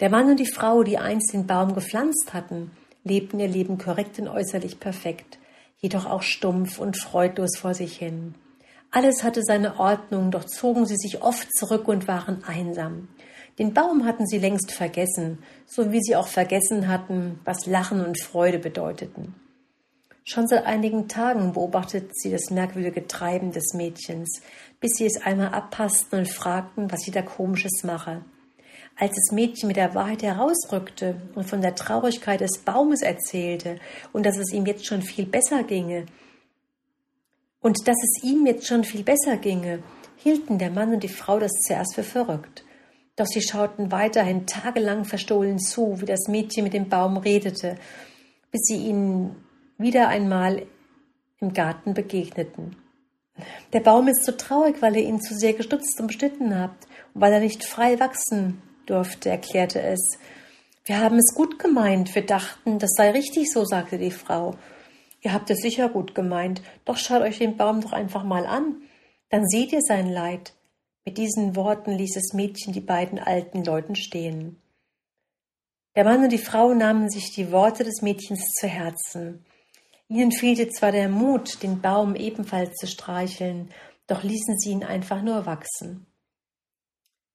Der 0.00 0.10
Mann 0.10 0.28
und 0.28 0.40
die 0.40 0.50
Frau, 0.50 0.82
die 0.82 0.98
einst 0.98 1.32
den 1.32 1.46
Baum 1.46 1.74
gepflanzt 1.76 2.34
hatten, 2.34 2.72
lebten 3.04 3.38
ihr 3.38 3.46
Leben 3.46 3.78
korrekt 3.78 4.18
und 4.18 4.26
äußerlich 4.26 4.80
perfekt, 4.80 5.38
jedoch 5.78 6.06
auch 6.06 6.22
stumpf 6.22 6.80
und 6.80 6.96
freudlos 6.96 7.56
vor 7.56 7.72
sich 7.72 7.96
hin. 7.96 8.34
Alles 8.90 9.22
hatte 9.22 9.44
seine 9.44 9.78
Ordnung, 9.78 10.32
doch 10.32 10.42
zogen 10.42 10.84
sie 10.84 10.96
sich 10.96 11.22
oft 11.22 11.56
zurück 11.56 11.86
und 11.86 12.08
waren 12.08 12.42
einsam. 12.42 13.06
Den 13.60 13.74
Baum 13.74 14.06
hatten 14.06 14.26
sie 14.26 14.38
längst 14.38 14.72
vergessen, 14.72 15.38
so 15.66 15.92
wie 15.92 16.00
sie 16.02 16.16
auch 16.16 16.26
vergessen 16.26 16.88
hatten, 16.88 17.38
was 17.44 17.64
Lachen 17.66 18.04
und 18.04 18.20
Freude 18.20 18.58
bedeuteten. 18.58 19.36
Schon 20.30 20.46
seit 20.46 20.66
einigen 20.66 21.08
Tagen 21.08 21.54
beobachteten 21.54 22.10
sie 22.12 22.30
das 22.30 22.50
merkwürdige 22.50 23.06
Treiben 23.06 23.50
des 23.50 23.72
Mädchens, 23.72 24.42
bis 24.78 24.90
sie 24.98 25.06
es 25.06 25.22
einmal 25.22 25.54
abpassten 25.54 26.18
und 26.18 26.28
fragten, 26.28 26.92
was 26.92 27.00
sie 27.00 27.10
da 27.10 27.22
komisches 27.22 27.82
mache. 27.82 28.22
Als 28.94 29.14
das 29.14 29.34
Mädchen 29.34 29.68
mit 29.68 29.78
der 29.78 29.94
Wahrheit 29.94 30.22
herausrückte 30.22 31.22
und 31.34 31.44
von 31.44 31.62
der 31.62 31.74
Traurigkeit 31.74 32.42
des 32.42 32.58
Baumes 32.58 33.00
erzählte 33.00 33.78
und 34.12 34.26
dass 34.26 34.36
es 34.36 34.52
ihm 34.52 34.66
jetzt 34.66 34.84
schon 34.84 35.00
viel 35.00 35.24
besser 35.24 35.62
ginge, 35.62 36.04
und 37.60 37.88
dass 37.88 37.96
es 37.96 38.22
ihm 38.22 38.44
jetzt 38.44 38.66
schon 38.66 38.84
viel 38.84 39.04
besser 39.04 39.38
ginge, 39.38 39.82
hielten 40.16 40.58
der 40.58 40.70
Mann 40.70 40.92
und 40.92 41.02
die 41.02 41.08
Frau 41.08 41.38
das 41.38 41.52
zuerst 41.66 41.94
für 41.94 42.02
verrückt. 42.02 42.64
Doch 43.16 43.26
sie 43.26 43.40
schauten 43.40 43.90
weiterhin 43.92 44.46
tagelang 44.46 45.06
verstohlen 45.06 45.58
zu, 45.58 46.02
wie 46.02 46.06
das 46.06 46.28
Mädchen 46.28 46.64
mit 46.64 46.74
dem 46.74 46.90
Baum 46.90 47.16
redete, 47.16 47.76
bis 48.52 48.60
sie 48.64 48.76
ihnen 48.76 49.47
wieder 49.78 50.08
einmal 50.08 50.66
im 51.40 51.52
Garten 51.52 51.94
begegneten. 51.94 52.76
Der 53.72 53.80
Baum 53.80 54.08
ist 54.08 54.24
so 54.24 54.32
traurig, 54.32 54.82
weil 54.82 54.96
ihr 54.96 55.04
ihn 55.04 55.20
zu 55.20 55.34
sehr 55.34 55.52
gestutzt 55.52 56.00
und 56.00 56.08
beschnitten 56.08 56.58
habt 56.58 56.86
und 57.14 57.20
weil 57.20 57.32
er 57.32 57.40
nicht 57.40 57.64
frei 57.64 57.98
wachsen 58.00 58.60
durfte, 58.86 59.30
erklärte 59.30 59.80
es. 59.80 60.18
Wir 60.84 61.00
haben 61.00 61.18
es 61.18 61.34
gut 61.34 61.58
gemeint, 61.58 62.14
wir 62.14 62.26
dachten, 62.26 62.78
das 62.78 62.90
sei 62.96 63.10
richtig 63.10 63.52
so, 63.52 63.64
sagte 63.64 63.98
die 63.98 64.10
Frau. 64.10 64.56
Ihr 65.20 65.32
habt 65.32 65.50
es 65.50 65.58
sicher 65.58 65.88
gut 65.88 66.14
gemeint, 66.14 66.62
doch 66.84 66.96
schaut 66.96 67.22
euch 67.22 67.38
den 67.38 67.56
Baum 67.56 67.80
doch 67.80 67.92
einfach 67.92 68.24
mal 68.24 68.46
an, 68.46 68.82
dann 69.28 69.46
seht 69.46 69.72
ihr 69.72 69.82
sein 69.82 70.08
Leid. 70.08 70.54
Mit 71.04 71.18
diesen 71.18 71.56
Worten 71.56 71.92
ließ 71.92 72.14
das 72.14 72.32
Mädchen 72.32 72.72
die 72.72 72.80
beiden 72.80 73.18
alten 73.18 73.64
Leuten 73.64 73.96
stehen. 73.96 74.60
Der 75.96 76.04
Mann 76.04 76.22
und 76.22 76.32
die 76.32 76.38
Frau 76.38 76.74
nahmen 76.74 77.10
sich 77.10 77.32
die 77.34 77.50
Worte 77.50 77.84
des 77.84 78.02
Mädchens 78.02 78.52
zu 78.58 78.66
Herzen. 78.66 79.44
Ihnen 80.08 80.32
fehlte 80.32 80.68
zwar 80.70 80.90
der 80.90 81.08
Mut, 81.08 81.62
den 81.62 81.82
Baum 81.82 82.14
ebenfalls 82.14 82.74
zu 82.76 82.86
streicheln, 82.86 83.70
doch 84.06 84.22
ließen 84.22 84.58
sie 84.58 84.70
ihn 84.70 84.84
einfach 84.84 85.22
nur 85.22 85.44
wachsen. 85.44 86.06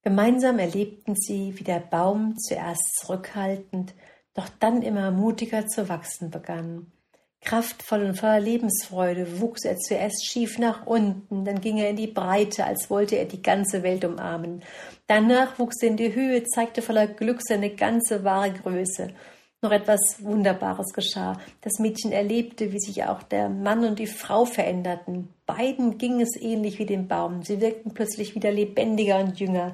Gemeinsam 0.01 0.59
erlebten 0.59 1.15
sie, 1.15 1.57
wie 1.57 1.63
der 1.63 1.79
Baum 1.79 2.35
zuerst 2.37 2.99
zurückhaltend, 2.99 3.93
doch 4.33 4.49
dann 4.59 4.81
immer 4.81 5.11
mutiger 5.11 5.67
zu 5.67 5.87
wachsen 5.87 6.31
begann. 6.31 6.91
Kraftvoll 7.41 8.03
und 8.05 8.19
voller 8.19 8.39
Lebensfreude 8.39 9.39
wuchs 9.39 9.65
er 9.65 9.77
zuerst 9.77 10.25
schief 10.25 10.57
nach 10.59 10.87
unten, 10.87 11.45
dann 11.45 11.61
ging 11.61 11.77
er 11.77 11.89
in 11.89 11.97
die 11.97 12.07
Breite, 12.07 12.65
als 12.65 12.89
wollte 12.89 13.17
er 13.17 13.25
die 13.25 13.41
ganze 13.41 13.83
Welt 13.83 14.03
umarmen. 14.05 14.63
Danach 15.07 15.59
wuchs 15.59 15.81
er 15.81 15.89
in 15.89 15.97
die 15.97 16.15
Höhe, 16.15 16.43
zeigte 16.45 16.81
voller 16.81 17.07
Glück 17.07 17.41
seine 17.41 17.69
ganze 17.69 18.23
wahre 18.23 18.51
Größe. 18.51 19.09
Noch 19.63 19.71
etwas 19.71 20.17
Wunderbares 20.19 20.91
geschah. 20.91 21.39
Das 21.61 21.79
Mädchen 21.79 22.11
erlebte, 22.11 22.73
wie 22.73 22.81
sich 22.81 23.05
auch 23.05 23.23
der 23.23 23.47
Mann 23.47 23.85
und 23.85 23.97
die 23.97 24.07
Frau 24.07 24.43
veränderten. 24.43 25.29
Beiden 25.45 25.97
ging 25.97 26.19
es 26.19 26.35
ähnlich 26.35 26.79
wie 26.79 26.85
dem 26.85 27.07
Baum. 27.07 27.43
Sie 27.43 27.61
wirkten 27.61 27.93
plötzlich 27.93 28.35
wieder 28.35 28.51
lebendiger 28.51 29.19
und 29.19 29.39
jünger. 29.39 29.73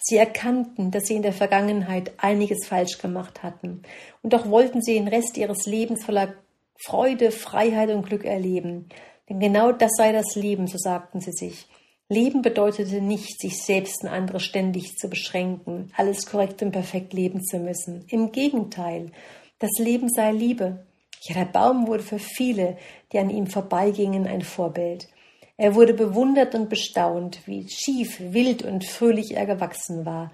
Sie 0.00 0.16
erkannten, 0.16 0.90
dass 0.90 1.04
sie 1.04 1.14
in 1.14 1.22
der 1.22 1.32
Vergangenheit 1.32 2.14
einiges 2.16 2.66
falsch 2.66 2.98
gemacht 2.98 3.44
hatten. 3.44 3.82
Und 4.24 4.32
doch 4.32 4.50
wollten 4.50 4.82
sie 4.82 4.94
den 4.94 5.06
Rest 5.06 5.36
ihres 5.36 5.66
Lebens 5.66 6.04
voller 6.04 6.34
Freude, 6.74 7.30
Freiheit 7.30 7.90
und 7.90 8.06
Glück 8.06 8.24
erleben. 8.24 8.88
Denn 9.28 9.38
genau 9.38 9.70
das 9.70 9.92
sei 9.96 10.10
das 10.10 10.34
Leben, 10.34 10.66
so 10.66 10.78
sagten 10.78 11.20
sie 11.20 11.32
sich. 11.32 11.68
Leben 12.10 12.40
bedeutete 12.40 13.02
nicht, 13.02 13.38
sich 13.38 13.62
selbst 13.62 14.02
und 14.02 14.08
andere 14.08 14.40
ständig 14.40 14.96
zu 14.96 15.08
beschränken, 15.08 15.92
alles 15.94 16.24
korrekt 16.24 16.62
und 16.62 16.72
perfekt 16.72 17.12
leben 17.12 17.44
zu 17.44 17.58
müssen. 17.58 18.06
Im 18.08 18.32
Gegenteil, 18.32 19.12
das 19.58 19.72
Leben 19.78 20.08
sei 20.08 20.32
Liebe. 20.32 20.86
Ja, 21.22 21.34
der 21.34 21.44
Baum 21.44 21.86
wurde 21.86 22.02
für 22.02 22.18
viele, 22.18 22.78
die 23.12 23.18
an 23.18 23.28
ihm 23.28 23.46
vorbeigingen, 23.46 24.26
ein 24.26 24.40
Vorbild. 24.40 25.08
Er 25.58 25.74
wurde 25.74 25.92
bewundert 25.92 26.54
und 26.54 26.70
bestaunt, 26.70 27.46
wie 27.46 27.68
schief, 27.68 28.20
wild 28.20 28.62
und 28.62 28.84
fröhlich 28.86 29.36
er 29.36 29.44
gewachsen 29.44 30.06
war. 30.06 30.32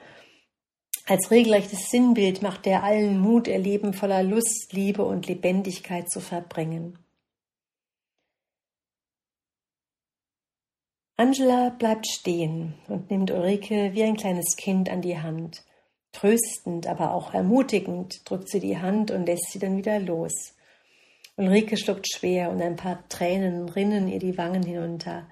Als 1.06 1.30
regelrechtes 1.30 1.90
Sinnbild 1.90 2.40
machte 2.40 2.70
er 2.70 2.84
allen 2.84 3.18
Mut, 3.18 3.48
ihr 3.48 3.58
Leben 3.58 3.94
voller 3.94 4.22
Lust, 4.22 4.72
Liebe 4.72 5.04
und 5.04 5.26
Lebendigkeit 5.26 6.08
zu 6.08 6.20
verbringen. 6.20 6.98
Angela 11.16 11.70
bleibt 11.70 12.08
stehen 12.08 12.74
und 12.88 13.08
nimmt 13.08 13.30
Ulrike 13.30 13.92
wie 13.92 14.02
ein 14.02 14.16
kleines 14.16 14.56
Kind 14.56 14.90
an 14.90 15.00
die 15.00 15.18
Hand. 15.18 15.62
Tröstend, 16.10 16.88
aber 16.88 17.14
auch 17.14 17.34
ermutigend 17.34 18.28
drückt 18.28 18.48
sie 18.48 18.58
die 18.58 18.78
Hand 18.78 19.12
und 19.12 19.26
lässt 19.26 19.52
sie 19.52 19.60
dann 19.60 19.76
wieder 19.76 20.00
los. 20.00 20.54
Ulrike 21.36 21.76
schluckt 21.76 22.08
schwer 22.12 22.50
und 22.50 22.60
ein 22.60 22.74
paar 22.74 23.08
Tränen 23.08 23.68
rinnen 23.68 24.08
ihr 24.08 24.18
die 24.18 24.36
Wangen 24.36 24.64
hinunter. 24.64 25.28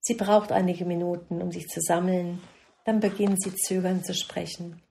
Sie 0.00 0.14
braucht 0.14 0.50
einige 0.50 0.86
Minuten, 0.86 1.42
um 1.42 1.52
sich 1.52 1.68
zu 1.68 1.80
sammeln, 1.80 2.40
dann 2.86 3.00
beginnt 3.00 3.42
sie 3.42 3.54
zögernd 3.54 4.06
zu 4.06 4.14
sprechen. 4.14 4.82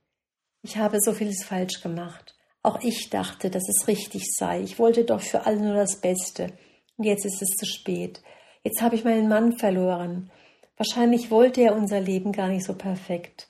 Ich 0.62 0.78
habe 0.78 1.00
so 1.00 1.14
vieles 1.14 1.44
falsch 1.44 1.82
gemacht. 1.82 2.36
Auch 2.62 2.80
ich 2.82 3.10
dachte, 3.10 3.50
dass 3.50 3.68
es 3.68 3.88
richtig 3.88 4.24
sei. 4.38 4.62
Ich 4.62 4.78
wollte 4.78 5.04
doch 5.04 5.22
für 5.22 5.48
alle 5.48 5.60
nur 5.60 5.74
das 5.74 6.00
Beste. 6.00 6.54
Und 6.98 7.06
jetzt 7.06 7.26
ist 7.26 7.42
es 7.42 7.50
zu 7.58 7.66
spät. 7.66 8.22
Jetzt 8.64 8.82
habe 8.82 8.96
ich 8.96 9.04
meinen 9.04 9.28
Mann 9.28 9.54
verloren. 9.54 10.30
Wahrscheinlich 10.78 11.32
wollte 11.32 11.62
er 11.62 11.76
unser 11.76 12.00
Leben 12.00 12.32
gar 12.32 12.48
nicht 12.48 12.66
so 12.66 12.76
perfekt. 12.76 13.50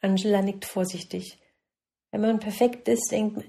Angela 0.00 0.42
nickt 0.42 0.64
vorsichtig. 0.64 1.38
Wenn 2.10 2.20
man 2.20 2.38
perfekt 2.38 2.88
ist, 2.88 3.10
denkt, 3.10 3.44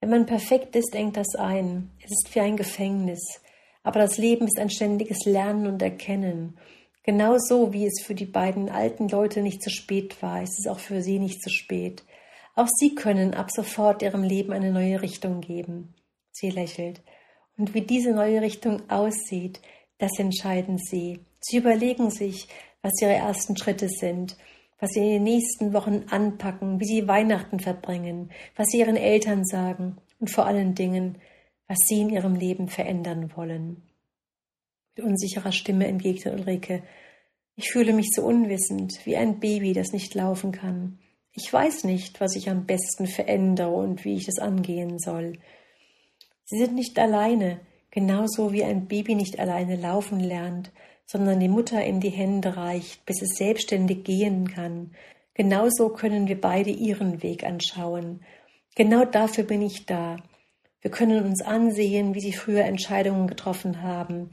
wenn 0.00 0.10
man 0.10 0.24
perfekt 0.24 0.74
ist, 0.76 0.94
denkt 0.94 1.18
das 1.18 1.34
ein. 1.34 1.90
Es 1.98 2.10
ist 2.10 2.34
wie 2.34 2.40
ein 2.40 2.56
Gefängnis. 2.56 3.42
Aber 3.82 4.00
das 4.00 4.16
Leben 4.16 4.46
ist 4.46 4.58
ein 4.58 4.70
ständiges 4.70 5.26
Lernen 5.26 5.66
und 5.66 5.82
Erkennen. 5.82 6.56
Genauso 7.02 7.72
wie 7.72 7.86
es 7.86 8.02
für 8.02 8.14
die 8.14 8.26
beiden 8.26 8.70
alten 8.70 9.08
Leute 9.08 9.42
nicht 9.42 9.62
zu 9.62 9.70
spät 9.70 10.22
war, 10.22 10.42
ist 10.42 10.58
es 10.58 10.66
auch 10.66 10.78
für 10.78 11.02
sie 11.02 11.18
nicht 11.18 11.42
zu 11.42 11.50
spät. 11.50 12.04
Auch 12.54 12.68
sie 12.78 12.94
können 12.94 13.34
ab 13.34 13.50
sofort 13.50 14.02
ihrem 14.02 14.22
Leben 14.22 14.52
eine 14.52 14.72
neue 14.72 15.02
Richtung 15.02 15.40
geben. 15.40 15.94
Sie 16.32 16.50
lächelt. 16.50 17.02
Und 17.56 17.74
wie 17.74 17.82
diese 17.82 18.12
neue 18.12 18.40
Richtung 18.40 18.88
aussieht, 18.90 19.60
das 20.00 20.18
entscheiden 20.18 20.78
sie. 20.78 21.20
Sie 21.40 21.58
überlegen 21.58 22.10
sich, 22.10 22.48
was 22.82 23.00
ihre 23.00 23.12
ersten 23.12 23.56
Schritte 23.56 23.88
sind, 23.88 24.36
was 24.78 24.90
sie 24.92 25.00
in 25.00 25.10
den 25.10 25.22
nächsten 25.22 25.72
Wochen 25.74 26.06
anpacken, 26.10 26.80
wie 26.80 26.86
sie 26.86 27.06
Weihnachten 27.06 27.60
verbringen, 27.60 28.30
was 28.56 28.68
sie 28.68 28.78
ihren 28.78 28.96
Eltern 28.96 29.44
sagen 29.44 29.98
und 30.18 30.30
vor 30.30 30.46
allen 30.46 30.74
Dingen, 30.74 31.18
was 31.68 31.78
sie 31.86 32.00
in 32.00 32.10
ihrem 32.10 32.34
Leben 32.34 32.68
verändern 32.68 33.30
wollen. 33.36 33.82
Mit 34.96 35.04
unsicherer 35.04 35.52
Stimme 35.52 35.86
entgegnete 35.86 36.32
Ulrike. 36.32 36.82
Ich 37.54 37.70
fühle 37.70 37.92
mich 37.92 38.08
so 38.14 38.22
unwissend, 38.22 39.04
wie 39.04 39.16
ein 39.16 39.38
Baby, 39.38 39.74
das 39.74 39.92
nicht 39.92 40.14
laufen 40.14 40.50
kann. 40.50 40.98
Ich 41.32 41.52
weiß 41.52 41.84
nicht, 41.84 42.20
was 42.20 42.34
ich 42.34 42.48
am 42.48 42.64
besten 42.64 43.06
verändere 43.06 43.70
und 43.70 44.04
wie 44.04 44.16
ich 44.16 44.28
es 44.28 44.38
angehen 44.38 44.98
soll. 44.98 45.34
Sie 46.44 46.58
sind 46.58 46.74
nicht 46.74 46.98
alleine, 46.98 47.60
genauso 47.90 48.52
wie 48.52 48.64
ein 48.64 48.86
Baby 48.86 49.14
nicht 49.14 49.38
alleine 49.38 49.76
laufen 49.76 50.20
lernt, 50.20 50.70
sondern 51.06 51.40
die 51.40 51.48
Mutter 51.48 51.84
in 51.84 52.00
die 52.00 52.10
Hände 52.10 52.56
reicht, 52.56 53.04
bis 53.04 53.22
es 53.22 53.36
selbstständig 53.36 54.04
gehen 54.04 54.48
kann. 54.48 54.92
Genauso 55.34 55.88
können 55.88 56.28
wir 56.28 56.40
beide 56.40 56.70
ihren 56.70 57.22
Weg 57.22 57.44
anschauen. 57.44 58.20
Genau 58.76 59.04
dafür 59.04 59.44
bin 59.44 59.62
ich 59.62 59.86
da. 59.86 60.16
Wir 60.80 60.90
können 60.90 61.24
uns 61.24 61.42
ansehen, 61.42 62.14
wie 62.14 62.20
sie 62.20 62.32
früher 62.32 62.64
Entscheidungen 62.64 63.26
getroffen 63.26 63.82
haben 63.82 64.30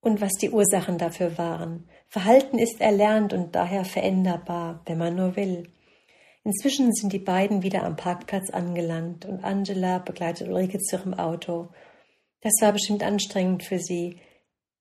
und 0.00 0.20
was 0.20 0.32
die 0.32 0.50
Ursachen 0.50 0.98
dafür 0.98 1.38
waren. 1.38 1.88
Verhalten 2.08 2.58
ist 2.58 2.80
erlernt 2.80 3.32
und 3.32 3.54
daher 3.54 3.84
veränderbar, 3.84 4.82
wenn 4.86 4.98
man 4.98 5.14
nur 5.14 5.36
will. 5.36 5.68
Inzwischen 6.44 6.92
sind 6.92 7.12
die 7.12 7.20
beiden 7.20 7.62
wieder 7.62 7.84
am 7.84 7.96
Parkplatz 7.96 8.50
angelangt 8.50 9.24
und 9.24 9.44
Angela 9.44 9.98
begleitet 9.98 10.48
Ulrike 10.48 10.78
zu 10.78 10.96
ihrem 10.96 11.14
Auto. 11.14 11.68
Das 12.42 12.52
war 12.60 12.72
bestimmt 12.72 13.02
anstrengend 13.02 13.64
für 13.64 13.78
sie. 13.78 14.20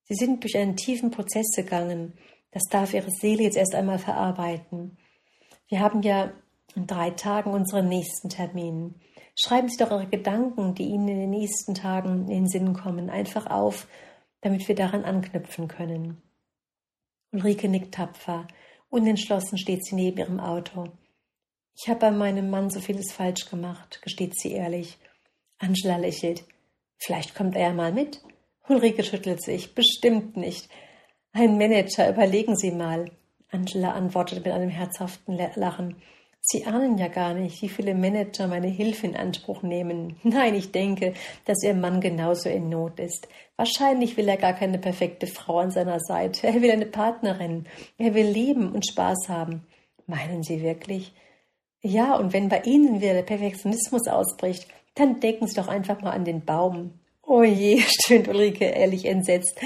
Sie 0.04 0.16
sind 0.16 0.44
durch 0.44 0.58
einen 0.58 0.76
tiefen 0.76 1.12
Prozess 1.12 1.48
gegangen. 1.56 2.14
Das 2.52 2.64
darf 2.70 2.94
ihre 2.94 3.12
Seele 3.12 3.44
jetzt 3.44 3.58
erst 3.58 3.74
einmal 3.74 4.00
verarbeiten. 4.00 4.98
Wir 5.70 5.80
haben 5.80 6.02
ja 6.02 6.34
in 6.76 6.86
drei 6.86 7.12
Tagen 7.12 7.52
unseren 7.52 7.88
nächsten 7.88 8.30
Termin. 8.30 8.96
Schreiben 9.36 9.70
Sie 9.70 9.78
doch 9.78 9.92
Ihre 9.92 10.08
Gedanken, 10.08 10.76
die 10.76 10.84
Ihnen 10.84 11.08
in 11.08 11.20
den 11.20 11.30
nächsten 11.30 11.74
Tagen 11.74 12.24
in 12.24 12.28
den 12.28 12.48
Sinn 12.48 12.74
kommen, 12.74 13.10
einfach 13.10 13.46
auf 13.46 13.88
damit 14.42 14.68
wir 14.68 14.76
daran 14.76 15.06
anknüpfen 15.06 15.68
können. 15.68 16.22
Ulrike 17.32 17.70
nickt 17.70 17.94
tapfer. 17.94 18.48
Unentschlossen 18.90 19.58
steht 19.58 19.86
sie 19.86 19.96
neben 19.96 20.18
ihrem 20.18 20.40
Auto. 20.40 20.92
Ich 21.76 21.88
habe 21.88 22.00
bei 22.00 22.12
meinem 22.12 22.50
Mann 22.50 22.70
so 22.70 22.82
vieles 22.82 23.14
falsch 23.14 23.50
gemacht, 23.50 24.02
gesteht 24.02 24.38
sie 24.38 24.52
ehrlich. 24.52 24.98
Angela 25.58 25.98
lächelt. 25.98 26.44
Vielleicht 27.02 27.34
kommt 27.36 27.56
er 27.56 27.64
ja 27.64 27.74
mal 27.74 27.92
mit. 27.92 28.22
Ulrike 28.70 29.04
schüttelt 29.04 29.44
sich. 29.44 29.74
Bestimmt 29.74 30.38
nicht. 30.38 30.70
Ein 31.34 31.58
Manager, 31.58 32.10
überlegen 32.10 32.56
Sie 32.56 32.72
mal. 32.72 33.10
Angela 33.50 33.94
antwortet 33.94 34.46
mit 34.46 34.54
einem 34.54 34.70
herzhaften 34.70 35.38
Lachen. 35.56 35.96
Sie 36.42 36.66
ahnen 36.66 36.98
ja 36.98 37.08
gar 37.08 37.34
nicht, 37.34 37.62
wie 37.62 37.70
viele 37.70 37.96
Manager 37.96 38.48
meine 38.48 38.68
Hilfe 38.68 39.08
in 39.08 39.16
Anspruch 39.16 39.62
nehmen. 39.64 40.18
Nein, 40.24 40.56
ich 40.56 40.72
denke, 40.72 41.14
dass 41.46 41.64
Ihr 41.64 41.74
Mann 41.74 42.02
genauso 42.02 42.50
in 42.50 42.70
Not 42.70 43.00
ist. 43.00 43.28
Wahrscheinlich 43.58 44.16
will 44.16 44.28
er 44.30 44.38
gar 44.38 44.54
keine 44.54 44.78
perfekte 44.78 45.28
Frau 45.28 45.60
an 45.60 45.72
seiner 45.72 46.00
Seite. 46.00 46.48
Er 46.48 46.62
will 46.62 46.72
eine 46.72 46.86
Partnerin. 46.86 47.66
Er 47.98 48.14
will 48.14 48.28
leben 48.28 48.72
und 48.72 48.88
Spaß 48.88 49.28
haben. 49.28 49.66
Meinen 50.06 50.44
Sie 50.44 50.62
wirklich? 50.62 51.14
Ja, 51.82 52.16
und 52.16 52.32
wenn 52.34 52.50
bei 52.50 52.62
Ihnen 52.62 53.02
wieder 53.02 53.14
der 53.14 53.24
Perfektionismus 53.24 54.08
ausbricht, 54.08 54.68
dann 55.02 55.20
denken 55.20 55.48
Sie 55.48 55.56
doch 55.56 55.68
einfach 55.68 56.02
mal 56.02 56.12
an 56.12 56.26
den 56.26 56.46
Baum. 56.46 57.00
Oh 57.24 57.44
je, 57.44 57.82
stöhnt 57.88 58.28
Ulrike 58.28 58.66
ehrlich 58.66 59.06
entsetzt. 59.06 59.60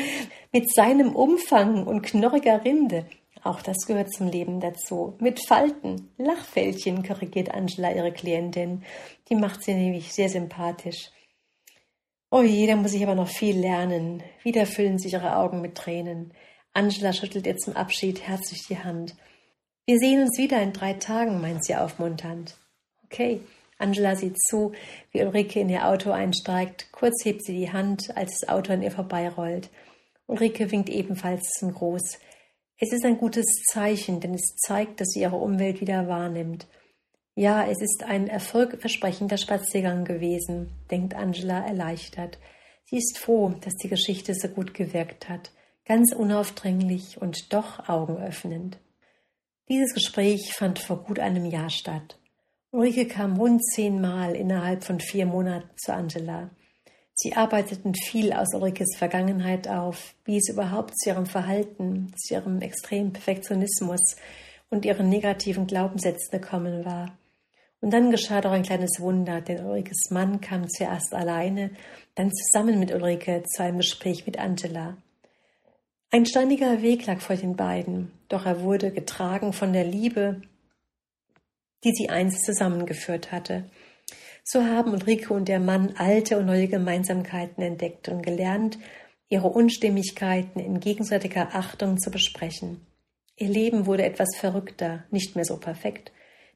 Mit 0.51 0.73
seinem 0.73 1.15
Umfang 1.15 1.85
und 1.85 2.01
knorriger 2.01 2.63
Rinde 2.63 3.05
auch 3.45 3.61
das 3.61 3.85
gehört 3.85 4.11
zum 4.11 4.27
Leben 4.27 4.59
dazu. 4.59 5.13
Mit 5.19 5.39
Falten, 5.45 6.09
Lachfältchen, 6.17 7.03
korrigiert 7.03 7.53
Angela 7.53 7.93
ihre 7.93 8.11
Klientin. 8.11 8.83
Die 9.29 9.35
macht 9.35 9.63
sie 9.63 9.75
nämlich 9.75 10.11
sehr 10.13 10.29
sympathisch. 10.29 11.11
Oh 12.31 12.41
je, 12.41 12.65
da 12.65 12.75
muss 12.75 12.95
ich 12.95 13.03
aber 13.03 13.13
noch 13.13 13.27
viel 13.27 13.55
lernen. 13.55 14.23
Wieder 14.41 14.65
füllen 14.65 14.97
sich 14.97 15.13
ihre 15.13 15.37
Augen 15.37 15.61
mit 15.61 15.75
Tränen. 15.75 16.33
Angela 16.73 17.13
schüttelt 17.13 17.45
ihr 17.45 17.55
zum 17.57 17.75
Abschied 17.75 18.27
herzlich 18.27 18.65
die 18.67 18.79
Hand. 18.79 19.15
Wir 19.85 19.99
sehen 19.99 20.23
uns 20.23 20.39
wieder 20.39 20.59
in 20.63 20.73
drei 20.73 20.93
Tagen, 20.93 21.39
meint 21.39 21.63
sie 21.63 21.75
aufmunternd. 21.75 22.57
Okay. 23.03 23.41
Angela 23.77 24.15
sieht 24.15 24.39
zu, 24.41 24.71
wie 25.11 25.21
Ulrike 25.21 25.59
in 25.59 25.69
ihr 25.69 25.87
Auto 25.87 26.11
einsteigt. 26.11 26.91
Kurz 26.91 27.25
hebt 27.25 27.43
sie 27.43 27.53
die 27.53 27.71
Hand, 27.71 28.15
als 28.15 28.39
das 28.39 28.49
Auto 28.49 28.71
an 28.71 28.81
ihr 28.81 28.91
vorbeirollt. 28.91 29.69
Ulrike 30.27 30.71
winkt 30.71 30.89
ebenfalls 30.89 31.43
zum 31.59 31.73
Groß. 31.73 32.19
Es 32.77 32.91
ist 32.91 33.05
ein 33.05 33.17
gutes 33.17 33.45
Zeichen, 33.71 34.19
denn 34.19 34.33
es 34.33 34.55
zeigt, 34.55 34.99
dass 34.99 35.09
sie 35.09 35.21
ihre 35.21 35.37
Umwelt 35.37 35.81
wieder 35.81 36.07
wahrnimmt. 36.07 36.67
Ja, 37.35 37.65
es 37.67 37.81
ist 37.81 38.03
ein 38.03 38.27
erfolgversprechender 38.27 39.37
Spaziergang 39.37 40.05
gewesen, 40.05 40.71
denkt 40.89 41.13
Angela 41.13 41.65
erleichtert. 41.65 42.37
Sie 42.85 42.97
ist 42.97 43.17
froh, 43.17 43.53
dass 43.61 43.75
die 43.75 43.89
Geschichte 43.89 44.33
so 44.33 44.47
gut 44.47 44.73
gewirkt 44.73 45.27
hat, 45.27 45.51
ganz 45.85 46.13
unaufdringlich 46.13 47.21
und 47.21 47.53
doch 47.53 47.89
augenöffnend. 47.89 48.77
Dieses 49.67 49.93
Gespräch 49.93 50.53
fand 50.53 50.79
vor 50.79 51.03
gut 51.03 51.19
einem 51.19 51.45
Jahr 51.45 51.69
statt. 51.69 52.17
Ulrike 52.75 53.05
kam 53.07 53.37
rund 53.37 53.63
zehnmal 53.63 54.35
innerhalb 54.35 54.83
von 54.83 54.99
vier 54.99 55.25
Monaten 55.25 55.69
zu 55.77 55.93
Angela. 55.93 56.49
Sie 57.13 57.33
arbeiteten 57.33 57.93
viel 57.95 58.33
aus 58.33 58.53
Ulrikes 58.53 58.97
Vergangenheit 58.97 59.69
auf, 59.69 60.13
wie 60.25 60.35
es 60.35 60.49
überhaupt 60.49 60.99
zu 60.99 61.11
ihrem 61.11 61.25
Verhalten, 61.25 62.11
zu 62.17 62.33
ihrem 62.33 62.59
extremen 62.59 63.13
Perfektionismus 63.13 64.17
und 64.69 64.83
ihren 64.83 65.07
negativen 65.07 65.67
Glaubenssätzen 65.67 66.29
gekommen 66.31 66.83
war. 66.83 67.17
Und 67.79 67.93
dann 67.93 68.11
geschah 68.11 68.41
doch 68.41 68.51
ein 68.51 68.63
kleines 68.63 68.99
Wunder, 68.99 69.39
denn 69.39 69.65
Ulrikes 69.65 70.09
Mann 70.09 70.41
kam 70.41 70.67
zuerst 70.67 71.13
alleine, 71.13 71.71
dann 72.15 72.29
zusammen 72.33 72.77
mit 72.77 72.93
Ulrike 72.93 73.43
zu 73.43 73.63
einem 73.63 73.77
Gespräch 73.77 74.25
mit 74.25 74.37
Angela. 74.37 74.97
Ein 76.11 76.25
steiniger 76.25 76.81
Weg 76.81 77.05
lag 77.05 77.21
vor 77.21 77.37
den 77.37 77.55
beiden, 77.55 78.11
doch 78.27 78.45
er 78.45 78.59
wurde 78.63 78.91
getragen 78.91 79.53
von 79.53 79.71
der 79.71 79.85
Liebe, 79.85 80.41
die 81.83 81.93
sie 81.93 82.09
einst 82.09 82.45
zusammengeführt 82.45 83.31
hatte. 83.31 83.65
So 84.43 84.63
haben 84.63 84.93
Ulrike 84.93 85.33
und 85.33 85.47
der 85.47 85.59
Mann 85.59 85.95
alte 85.97 86.37
und 86.37 86.45
neue 86.45 86.67
Gemeinsamkeiten 86.67 87.63
entdeckt 87.63 88.09
und 88.09 88.21
gelernt, 88.21 88.77
ihre 89.27 89.47
Unstimmigkeiten 89.47 90.59
in 90.59 90.79
gegenseitiger 90.79 91.49
Achtung 91.53 91.97
zu 91.97 92.11
besprechen. 92.11 92.85
Ihr 93.37 93.49
Leben 93.49 93.85
wurde 93.85 94.05
etwas 94.05 94.35
verrückter, 94.37 95.03
nicht 95.11 95.35
mehr 95.35 95.45
so 95.45 95.57
perfekt, 95.57 96.11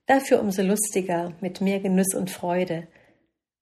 dafür 0.05 0.39
umso 0.39 0.61
lustiger, 0.61 1.33
mit 1.41 1.61
mehr 1.61 1.79
Genuss 1.79 2.13
und 2.15 2.29
Freude. 2.29 2.87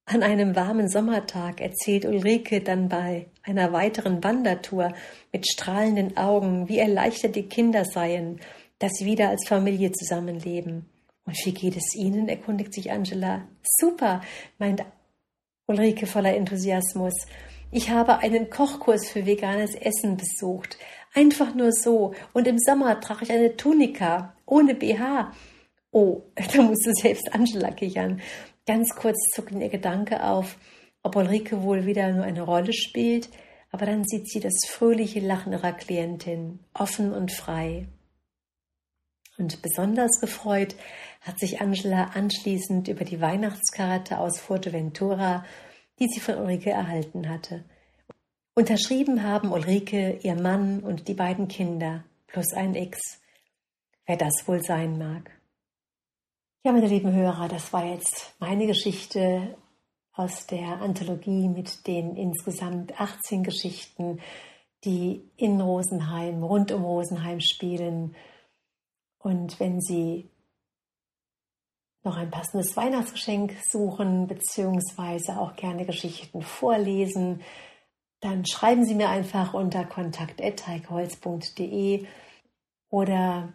An 0.06 0.24
einem 0.24 0.56
warmen 0.56 0.88
Sommertag 0.88 1.60
erzählt 1.60 2.06
Ulrike 2.06 2.62
dann 2.62 2.90
bei 2.90 3.28
einer 3.44 3.74
weiteren 3.74 4.24
Wandertour 4.24 4.94
mit 5.34 5.48
strahlenden 5.48 6.16
Augen, 6.16 6.70
wie 6.70 6.80
erleichtert 6.80 7.36
die 7.36 7.50
Kinder 7.50 7.86
seien, 7.86 8.40
dass 8.80 8.94
sie 8.94 9.06
wieder 9.06 9.30
als 9.30 9.48
Familie 9.48 9.92
zusammenleben. 9.92 10.86
Und 11.28 11.38
wie 11.46 11.54
geht 11.54 11.76
es 11.76 11.94
Ihnen? 11.94 12.30
erkundigt 12.30 12.74
sich 12.74 12.92
Angela. 12.92 13.48
Super, 13.80 14.22
meint 14.58 14.84
Ulrike 15.68 16.08
voller 16.08 16.34
Enthusiasmus. 16.36 17.14
Ich 17.70 17.90
habe 17.90 18.20
einen 18.20 18.50
Kochkurs 18.50 19.10
für 19.10 19.26
veganes 19.26 19.76
Essen 19.76 20.16
besucht. 20.16 20.78
Einfach 21.14 21.54
nur 21.54 21.74
so. 21.74 22.14
Und 22.34 22.48
im 22.48 22.58
Sommer 22.58 23.02
trage 23.02 23.26
ich 23.26 23.32
eine 23.32 23.58
Tunika 23.58 24.34
ohne 24.46 24.74
BH. 24.74 25.34
Oh, 25.92 26.22
da 26.56 26.62
musste 26.62 26.94
selbst 26.94 27.34
Angela 27.34 27.72
kichern. 27.72 28.22
Ganz 28.66 28.96
kurz 28.96 29.18
zuckt 29.34 29.52
ihr 29.52 29.70
Gedanke 29.70 30.24
auf, 30.24 30.58
ob 31.04 31.18
Ulrike 31.18 31.62
wohl 31.62 31.86
wieder 31.86 32.12
nur 32.14 32.24
eine 32.24 32.42
Rolle 32.42 32.72
spielt, 32.72 33.30
aber 33.72 33.86
dann 33.86 34.06
sieht 34.06 34.30
sie 34.30 34.40
das 34.40 34.66
fröhliche 34.68 35.20
Lachen 35.20 35.52
ihrer 35.52 35.74
Klientin, 35.74 36.60
offen 36.74 37.14
und 37.14 37.34
frei. 37.34 37.88
Und 39.38 39.62
besonders 39.62 40.20
gefreut 40.20 40.76
hat 41.22 41.40
sich 41.40 41.62
Angela 41.62 42.12
anschließend 42.16 42.88
über 42.88 43.06
die 43.06 43.22
Weihnachtskarte 43.22 44.20
aus 44.20 44.40
Fuerteventura, 44.40 45.46
die 46.00 46.08
sie 46.08 46.20
von 46.20 46.36
Ulrike 46.38 46.72
erhalten 46.72 47.30
hatte. 47.30 47.64
Unterschrieben 48.56 49.24
haben 49.24 49.52
Ulrike, 49.52 50.20
ihr 50.24 50.36
Mann 50.36 50.80
und 50.80 51.08
die 51.08 51.14
beiden 51.14 51.48
Kinder 51.48 52.04
plus 52.26 52.54
ein 52.54 52.74
X. 52.74 53.22
Wer 54.08 54.18
das 54.18 54.48
wohl 54.48 54.64
sein 54.64 54.98
mag. 54.98 55.32
Ja, 56.64 56.72
meine 56.72 56.88
lieben 56.88 57.14
Hörer, 57.14 57.48
das 57.48 57.72
war 57.72 57.86
jetzt 57.86 58.34
meine 58.40 58.66
Geschichte 58.66 59.56
aus 60.14 60.48
der 60.48 60.82
Anthologie 60.82 61.48
mit 61.48 61.86
den 61.86 62.16
insgesamt 62.16 63.00
18 63.00 63.44
Geschichten, 63.44 64.20
die 64.84 65.30
in 65.38 65.62
Rosenheim, 65.62 66.44
rund 66.44 66.72
um 66.72 66.84
Rosenheim 66.84 67.40
spielen. 67.40 68.16
Und 69.28 69.60
wenn 69.60 69.82
Sie 69.82 70.30
noch 72.06 72.16
ein 72.16 72.32
passendes 72.32 72.78
Weihnachtsgeschenk 72.78 73.58
suchen, 73.70 74.26
beziehungsweise 74.26 75.38
auch 75.38 75.58
gerne 75.58 75.86
Geschichten 75.86 76.42
vorlesen, 76.42 77.42
dann 78.22 78.46
schreiben 78.46 78.86
Sie 78.86 78.96
mir 78.96 79.10
einfach 79.10 79.54
unter 79.54 79.84
kontakt.heikeholz.de 79.84 82.06
oder 82.90 83.52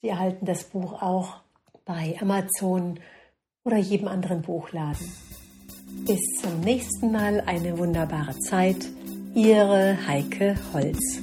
Sie 0.00 0.08
erhalten 0.08 0.44
das 0.44 0.64
Buch 0.64 1.00
auch 1.00 1.36
bei 1.84 2.18
Amazon 2.20 2.98
oder 3.62 3.76
jedem 3.76 4.08
anderen 4.08 4.42
Buchladen. 4.42 5.06
Bis 6.04 6.18
zum 6.40 6.58
nächsten 6.62 7.12
Mal 7.12 7.40
eine 7.46 7.78
wunderbare 7.78 8.36
Zeit. 8.40 8.88
Ihre 9.36 10.04
Heike 10.04 10.56
Holz. 10.72 11.20